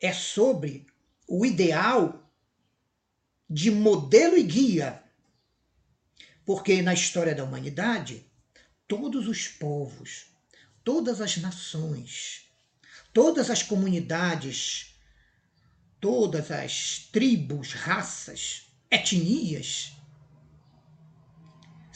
é 0.00 0.10
sobre 0.10 0.86
o 1.28 1.44
ideal 1.44 2.26
de 3.46 3.70
modelo 3.70 4.38
e 4.38 4.42
guia. 4.42 5.02
Porque 6.46 6.80
na 6.80 6.94
história 6.94 7.34
da 7.34 7.44
humanidade, 7.44 8.24
todos 8.88 9.28
os 9.28 9.46
povos, 9.46 10.28
todas 10.82 11.20
as 11.20 11.36
nações, 11.36 12.46
todas 13.12 13.50
as 13.50 13.62
comunidades, 13.62 14.96
todas 16.00 16.50
as 16.50 17.06
tribos, 17.12 17.74
raças, 17.74 18.62
etnias, 18.90 19.92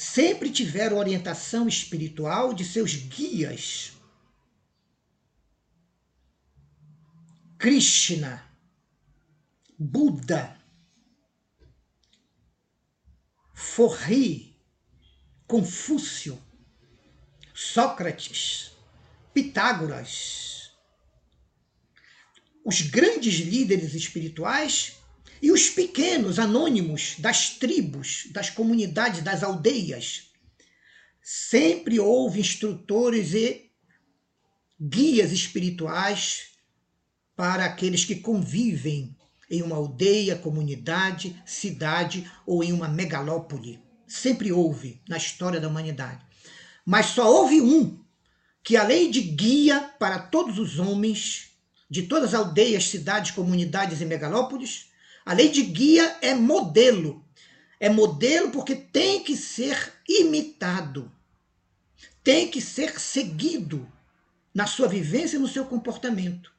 sempre 0.01 0.51
tiveram 0.51 0.97
orientação 0.97 1.69
espiritual 1.69 2.55
de 2.55 2.65
seus 2.65 2.95
guias. 2.95 3.93
Krishna, 7.59 8.43
Buda, 9.79 10.59
Forri, 13.53 14.59
Confúcio, 15.47 16.43
Sócrates, 17.53 18.73
Pitágoras, 19.35 20.73
os 22.65 22.81
grandes 22.81 23.35
líderes 23.35 23.93
espirituais 23.93 25.00
e 25.43 25.51
os 25.51 25.71
pequenos 25.71 26.39
anônimos 26.39 27.15
das 27.19 27.51
tribos, 27.51 28.29
das 28.31 28.51
comunidades, 28.51 29.23
das 29.23 29.43
aldeias. 29.43 30.31
Sempre 31.23 31.99
houve 31.99 32.41
instrutores 32.41 33.33
e 33.35 33.71
guias 34.81 35.33
espirituais 35.33 36.51
para 37.37 37.65
aqueles 37.65 38.05
que 38.05 38.17
convivem 38.17 39.17
em 39.51 39.63
uma 39.63 39.77
aldeia, 39.77 40.37
comunidade, 40.37 41.41
cidade 41.45 42.31
ou 42.47 42.63
em 42.63 42.73
uma 42.73 42.89
megalópole. 42.89 43.83
Sempre 44.07 44.53
houve 44.53 45.03
na 45.09 45.17
história 45.17 45.61
da 45.61 45.69
humanidade. 45.69 46.25
Mas 46.85 47.07
só 47.07 47.31
houve 47.31 47.61
um 47.61 48.05
que, 48.63 48.77
além 48.77 49.11
de 49.11 49.21
guia 49.21 49.81
para 49.99 50.19
todos 50.19 50.59
os 50.59 50.79
homens, 50.79 51.51
de 51.89 52.03
todas 52.03 52.35
as 52.35 52.41
aldeias, 52.41 52.85
cidades, 52.85 53.33
comunidades 53.33 54.01
e 54.01 54.05
megalópolis, 54.05 54.90
além 55.25 55.51
de 55.51 55.63
guia, 55.63 56.17
é 56.21 56.35
modelo. 56.35 57.25
É 57.79 57.89
modelo 57.89 58.51
porque 58.51 58.75
tem 58.75 59.25
que 59.25 59.37
ser 59.37 59.93
imitado, 60.07 61.11
tem 62.23 62.49
que 62.49 62.61
ser 62.61 63.01
seguido 63.01 63.91
na 64.55 64.67
sua 64.67 64.87
vivência 64.87 65.37
e 65.37 65.41
no 65.41 65.49
seu 65.49 65.65
comportamento. 65.65 66.53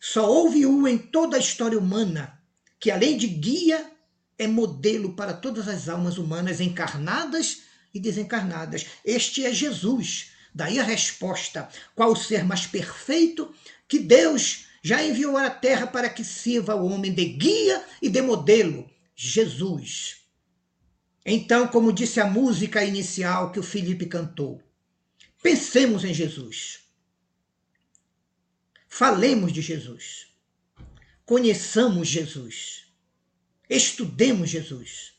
Só 0.00 0.26
houve 0.26 0.64
um 0.64 0.86
em 0.88 0.96
toda 0.96 1.36
a 1.36 1.40
história 1.40 1.78
humana 1.78 2.40
que, 2.80 2.90
além 2.90 3.18
de 3.18 3.26
guia, 3.26 3.92
é 4.38 4.46
modelo 4.46 5.14
para 5.14 5.34
todas 5.34 5.68
as 5.68 5.88
almas 5.88 6.16
humanas 6.16 6.60
encarnadas 6.60 7.62
e 7.92 7.98
desencarnadas. 7.98 8.86
Este 9.04 9.44
é 9.44 9.52
Jesus. 9.52 10.30
Daí 10.54 10.78
a 10.78 10.84
resposta: 10.84 11.68
qual 11.94 12.12
o 12.12 12.16
ser 12.16 12.44
mais 12.44 12.66
perfeito 12.66 13.52
que 13.86 13.98
Deus 13.98 14.67
já 14.82 15.02
enviou 15.02 15.36
à 15.36 15.50
Terra 15.50 15.86
para 15.86 16.08
que 16.08 16.24
sirva 16.24 16.72
ao 16.72 16.84
homem 16.84 17.12
de 17.12 17.24
guia 17.24 17.84
e 18.00 18.08
de 18.08 18.22
modelo? 18.22 18.88
Jesus. 19.14 20.22
Então, 21.26 21.66
como 21.68 21.92
disse 21.92 22.20
a 22.20 22.26
música 22.26 22.84
inicial 22.84 23.50
que 23.52 23.58
o 23.58 23.62
Felipe 23.62 24.06
cantou, 24.06 24.62
pensemos 25.42 26.04
em 26.04 26.14
Jesus. 26.14 26.80
Falemos 28.88 29.52
de 29.52 29.60
Jesus. 29.60 30.28
Conheçamos 31.24 32.08
Jesus. 32.08 32.86
Estudemos 33.68 34.48
Jesus. 34.48 35.12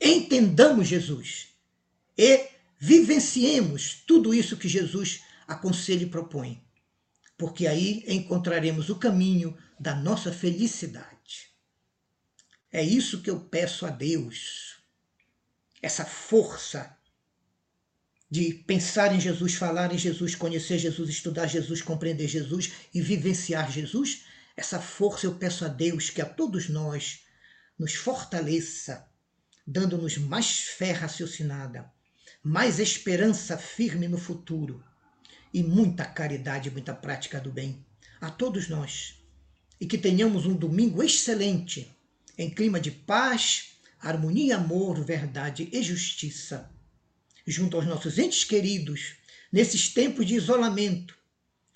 Entendamos 0.00 0.88
Jesus. 0.88 1.48
E 2.18 2.48
vivenciemos 2.78 4.02
tudo 4.06 4.34
isso 4.34 4.56
que 4.56 4.68
Jesus 4.68 5.22
aconselha 5.46 6.02
e 6.02 6.10
propõe. 6.10 6.62
Porque 7.42 7.66
aí 7.66 8.04
encontraremos 8.06 8.88
o 8.88 8.94
caminho 8.94 9.58
da 9.76 9.96
nossa 9.96 10.32
felicidade. 10.32 11.50
É 12.70 12.80
isso 12.84 13.20
que 13.20 13.28
eu 13.28 13.40
peço 13.40 13.84
a 13.84 13.90
Deus. 13.90 14.80
Essa 15.82 16.04
força 16.04 16.96
de 18.30 18.54
pensar 18.54 19.12
em 19.12 19.20
Jesus, 19.20 19.54
falar 19.54 19.92
em 19.92 19.98
Jesus, 19.98 20.36
conhecer 20.36 20.78
Jesus, 20.78 21.10
estudar 21.10 21.48
Jesus, 21.48 21.82
compreender 21.82 22.28
Jesus 22.28 22.74
e 22.94 23.02
vivenciar 23.02 23.72
Jesus, 23.72 24.22
essa 24.56 24.80
força 24.80 25.26
eu 25.26 25.34
peço 25.34 25.64
a 25.64 25.68
Deus 25.68 26.10
que 26.10 26.22
a 26.22 26.26
todos 26.26 26.68
nós 26.68 27.24
nos 27.76 27.94
fortaleça, 27.94 29.04
dando-nos 29.66 30.16
mais 30.16 30.60
fé 30.60 30.92
raciocinada, 30.92 31.90
mais 32.40 32.78
esperança 32.78 33.58
firme 33.58 34.06
no 34.06 34.16
futuro 34.16 34.91
e 35.52 35.62
muita 35.62 36.04
caridade, 36.04 36.70
muita 36.70 36.94
prática 36.94 37.40
do 37.40 37.50
bem 37.50 37.84
a 38.20 38.30
todos 38.30 38.68
nós. 38.68 39.16
E 39.80 39.86
que 39.86 39.98
tenhamos 39.98 40.46
um 40.46 40.54
domingo 40.54 41.02
excelente, 41.02 41.90
em 42.38 42.48
clima 42.48 42.80
de 42.80 42.90
paz, 42.90 43.72
harmonia, 44.00 44.56
amor, 44.56 45.04
verdade 45.04 45.68
e 45.72 45.82
justiça 45.82 46.72
junto 47.46 47.76
aos 47.76 47.86
nossos 47.86 48.18
entes 48.18 48.44
queridos, 48.44 49.16
nesses 49.50 49.88
tempos 49.88 50.26
de 50.26 50.34
isolamento, 50.34 51.16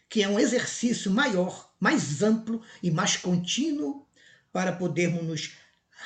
que 0.09 0.23
é 0.23 0.29
um 0.29 0.39
exercício 0.39 1.11
maior, 1.11 1.73
mais 1.81 2.23
amplo 2.23 2.63
e 2.83 2.91
mais 2.91 3.17
contínuo 3.17 4.07
para 4.53 4.73
podermos 4.73 5.25
nos 5.25 5.53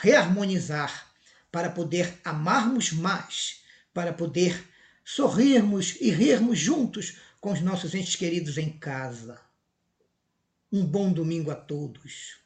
reharmonizar, 0.01 1.09
para 1.53 1.71
poder 1.71 2.19
amarmos 2.25 2.93
mais, 2.93 3.61
para 3.93 4.13
poder 4.13 4.69
sorrirmos 5.05 5.97
e 6.01 6.11
rirmos 6.11 6.59
juntos 6.59 7.17
com 7.41 7.53
os 7.53 7.61
nossos 7.61 7.95
entes 7.95 8.17
queridos 8.17 8.59
em 8.59 8.71
casa. 8.71 9.41
Um 10.71 10.85
bom 10.85 11.13
domingo 11.13 11.51
a 11.51 11.55
todos. 11.55 12.39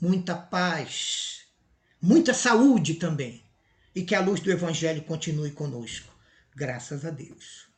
Muita 0.00 0.34
paz, 0.34 1.46
muita 2.00 2.34
saúde 2.34 2.94
também. 2.94 3.42
E 3.94 4.02
que 4.02 4.14
a 4.14 4.20
luz 4.20 4.40
do 4.40 4.50
Evangelho 4.50 5.02
continue 5.02 5.50
conosco. 5.50 6.12
Graças 6.54 7.04
a 7.04 7.10
Deus. 7.10 7.68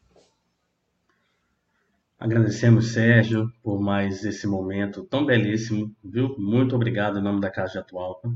Agradecemos, 2.18 2.92
Sérgio, 2.92 3.52
por 3.62 3.80
mais 3.80 4.24
esse 4.24 4.46
momento 4.46 5.04
tão 5.04 5.26
belíssimo, 5.26 5.94
viu? 6.02 6.34
Muito 6.38 6.74
obrigado 6.74 7.18
em 7.18 7.22
nome 7.22 7.40
da 7.40 7.50
Casa 7.50 7.72
de 7.72 7.78
Atualpa. 7.78 8.32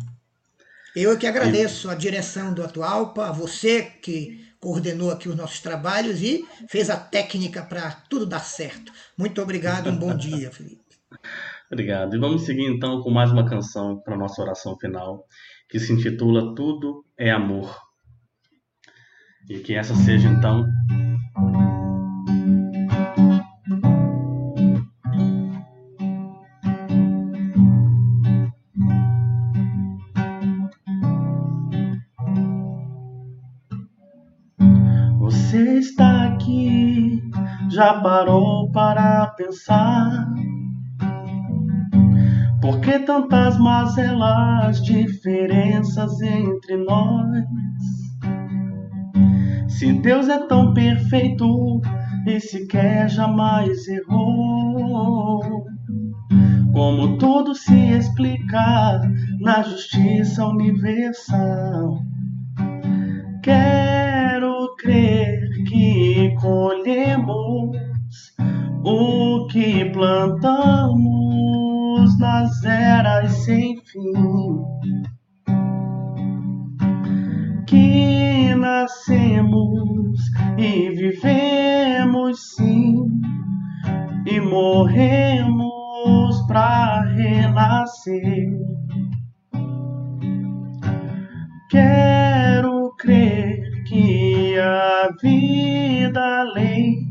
Eu 0.95 1.13
é 1.13 1.17
que 1.17 1.27
agradeço 1.27 1.89
a 1.89 1.95
direção 1.95 2.53
do 2.53 2.63
Atualpa, 2.63 3.29
a 3.29 3.33
você 3.33 3.83
que 3.83 4.48
coordenou 4.61 5.11
aqui 5.11 5.29
os 5.29 5.37
nossos 5.37 5.61
trabalhos 5.61 6.23
e 6.23 6.45
fez 6.69 6.91
a 6.91 6.97
técnica 6.97 7.63
para 7.63 7.91
tudo 8.09 8.27
dar 8.27 8.41
certo. 8.41 8.93
Muito 9.17 9.41
obrigado, 9.41 9.91
um 9.91 9.97
bom 9.97 10.17
dia, 10.17 10.51
Felipe. 10.53 10.83
Obrigado. 11.71 12.17
E 12.17 12.19
vamos 12.19 12.43
seguir 12.43 12.67
então 12.67 13.03
com 13.03 13.11
mais 13.11 13.31
uma 13.31 13.49
canção 13.49 14.01
para 14.01 14.17
nossa 14.17 14.43
oração 14.43 14.77
final, 14.79 15.27
que 15.69 15.79
se 15.79 15.93
intitula 15.93 16.55
Tudo 16.55 17.05
é 17.17 17.31
Amor. 17.31 17.77
E 19.49 19.59
que 19.61 19.75
essa 19.75 19.95
seja 19.95 20.29
então 20.29 20.67
já 37.79 37.95
parou 38.01 38.69
para 38.73 39.29
pensar? 39.37 40.27
Por 42.61 42.81
que 42.81 42.99
tantas 42.99 43.57
mazelas, 43.57 44.83
diferenças 44.83 46.21
entre 46.21 46.77
nós? 46.79 47.45
Se 49.69 49.93
Deus 49.93 50.29
é 50.29 50.45
tão 50.49 50.75
perfeito 50.75 51.81
e 52.27 52.41
sequer 52.41 53.09
jamais 53.09 53.87
errou, 53.87 55.65
como 56.73 57.17
tudo 57.17 57.55
se 57.55 57.93
explica 57.93 59.01
na 59.41 59.63
justiça 59.63 60.45
universal? 60.45 62.01
Quero 63.45 63.88
crer 63.88 63.88
que 63.88 63.88
colhemos 66.49 67.77
o 68.83 69.47
que 69.49 69.85
plantamos 69.93 70.99
nas 72.19 72.65
eras 72.65 73.31
sem 73.45 73.77
fim. 73.85 74.65
Que 77.67 78.55
nascemos 78.55 80.19
e 80.57 80.89
vivemos 80.91 82.55
sim, 82.57 83.05
e 84.27 84.41
morremos 84.41 85.67
para 86.49 87.03
renascer. 87.15 88.57
Quero 91.69 92.95
crer 92.97 93.61
que 93.87 94.59
a 94.59 95.11
vida 95.23 95.88
além 96.17 97.07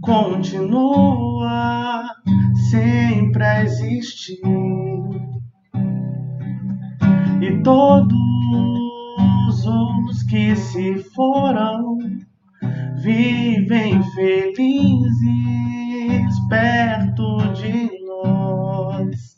continua 0.00 2.04
sempre 2.70 3.44
a 3.44 3.64
existir. 3.64 4.40
E 7.40 7.62
todos 7.62 8.14
os 9.66 10.22
que 10.24 10.54
se 10.54 10.96
foram 11.14 11.96
vivem 13.02 14.02
felizes 14.14 15.20
perto 16.48 17.38
de 17.54 17.90
nós. 18.06 19.36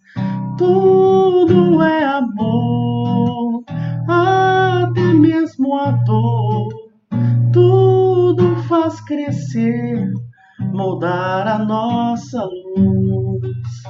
Moldar 10.93 11.49
a 11.49 11.59
nossa 11.59 12.45
luz. 12.45 13.83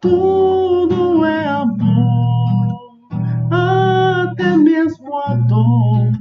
Tudo 0.00 1.24
é 1.26 1.46
amor, 1.46 3.08
até 3.50 4.56
mesmo 4.56 5.14
a 5.18 5.34
dor. 5.34 6.12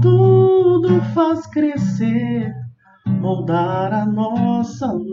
Tudo 0.00 1.00
faz 1.14 1.46
crescer, 1.48 2.54
moldar 3.20 3.92
a 3.92 4.06
nossa 4.06 4.92
luz. 4.92 5.09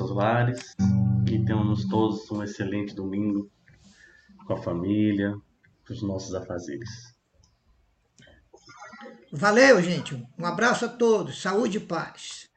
Seus 0.00 0.12
lares 0.12 0.74
e 1.30 1.44
tenhamos 1.44 1.86
todos 1.86 2.30
um 2.30 2.42
excelente 2.42 2.94
domingo 2.94 3.50
com 4.46 4.54
a 4.54 4.62
família, 4.62 5.36
com 5.86 5.92
os 5.92 6.02
nossos 6.02 6.34
afazeres. 6.34 7.14
Valeu, 9.30 9.82
gente. 9.82 10.26
Um 10.38 10.46
abraço 10.46 10.86
a 10.86 10.88
todos. 10.88 11.42
Saúde 11.42 11.76
e 11.76 11.80
paz. 11.80 12.49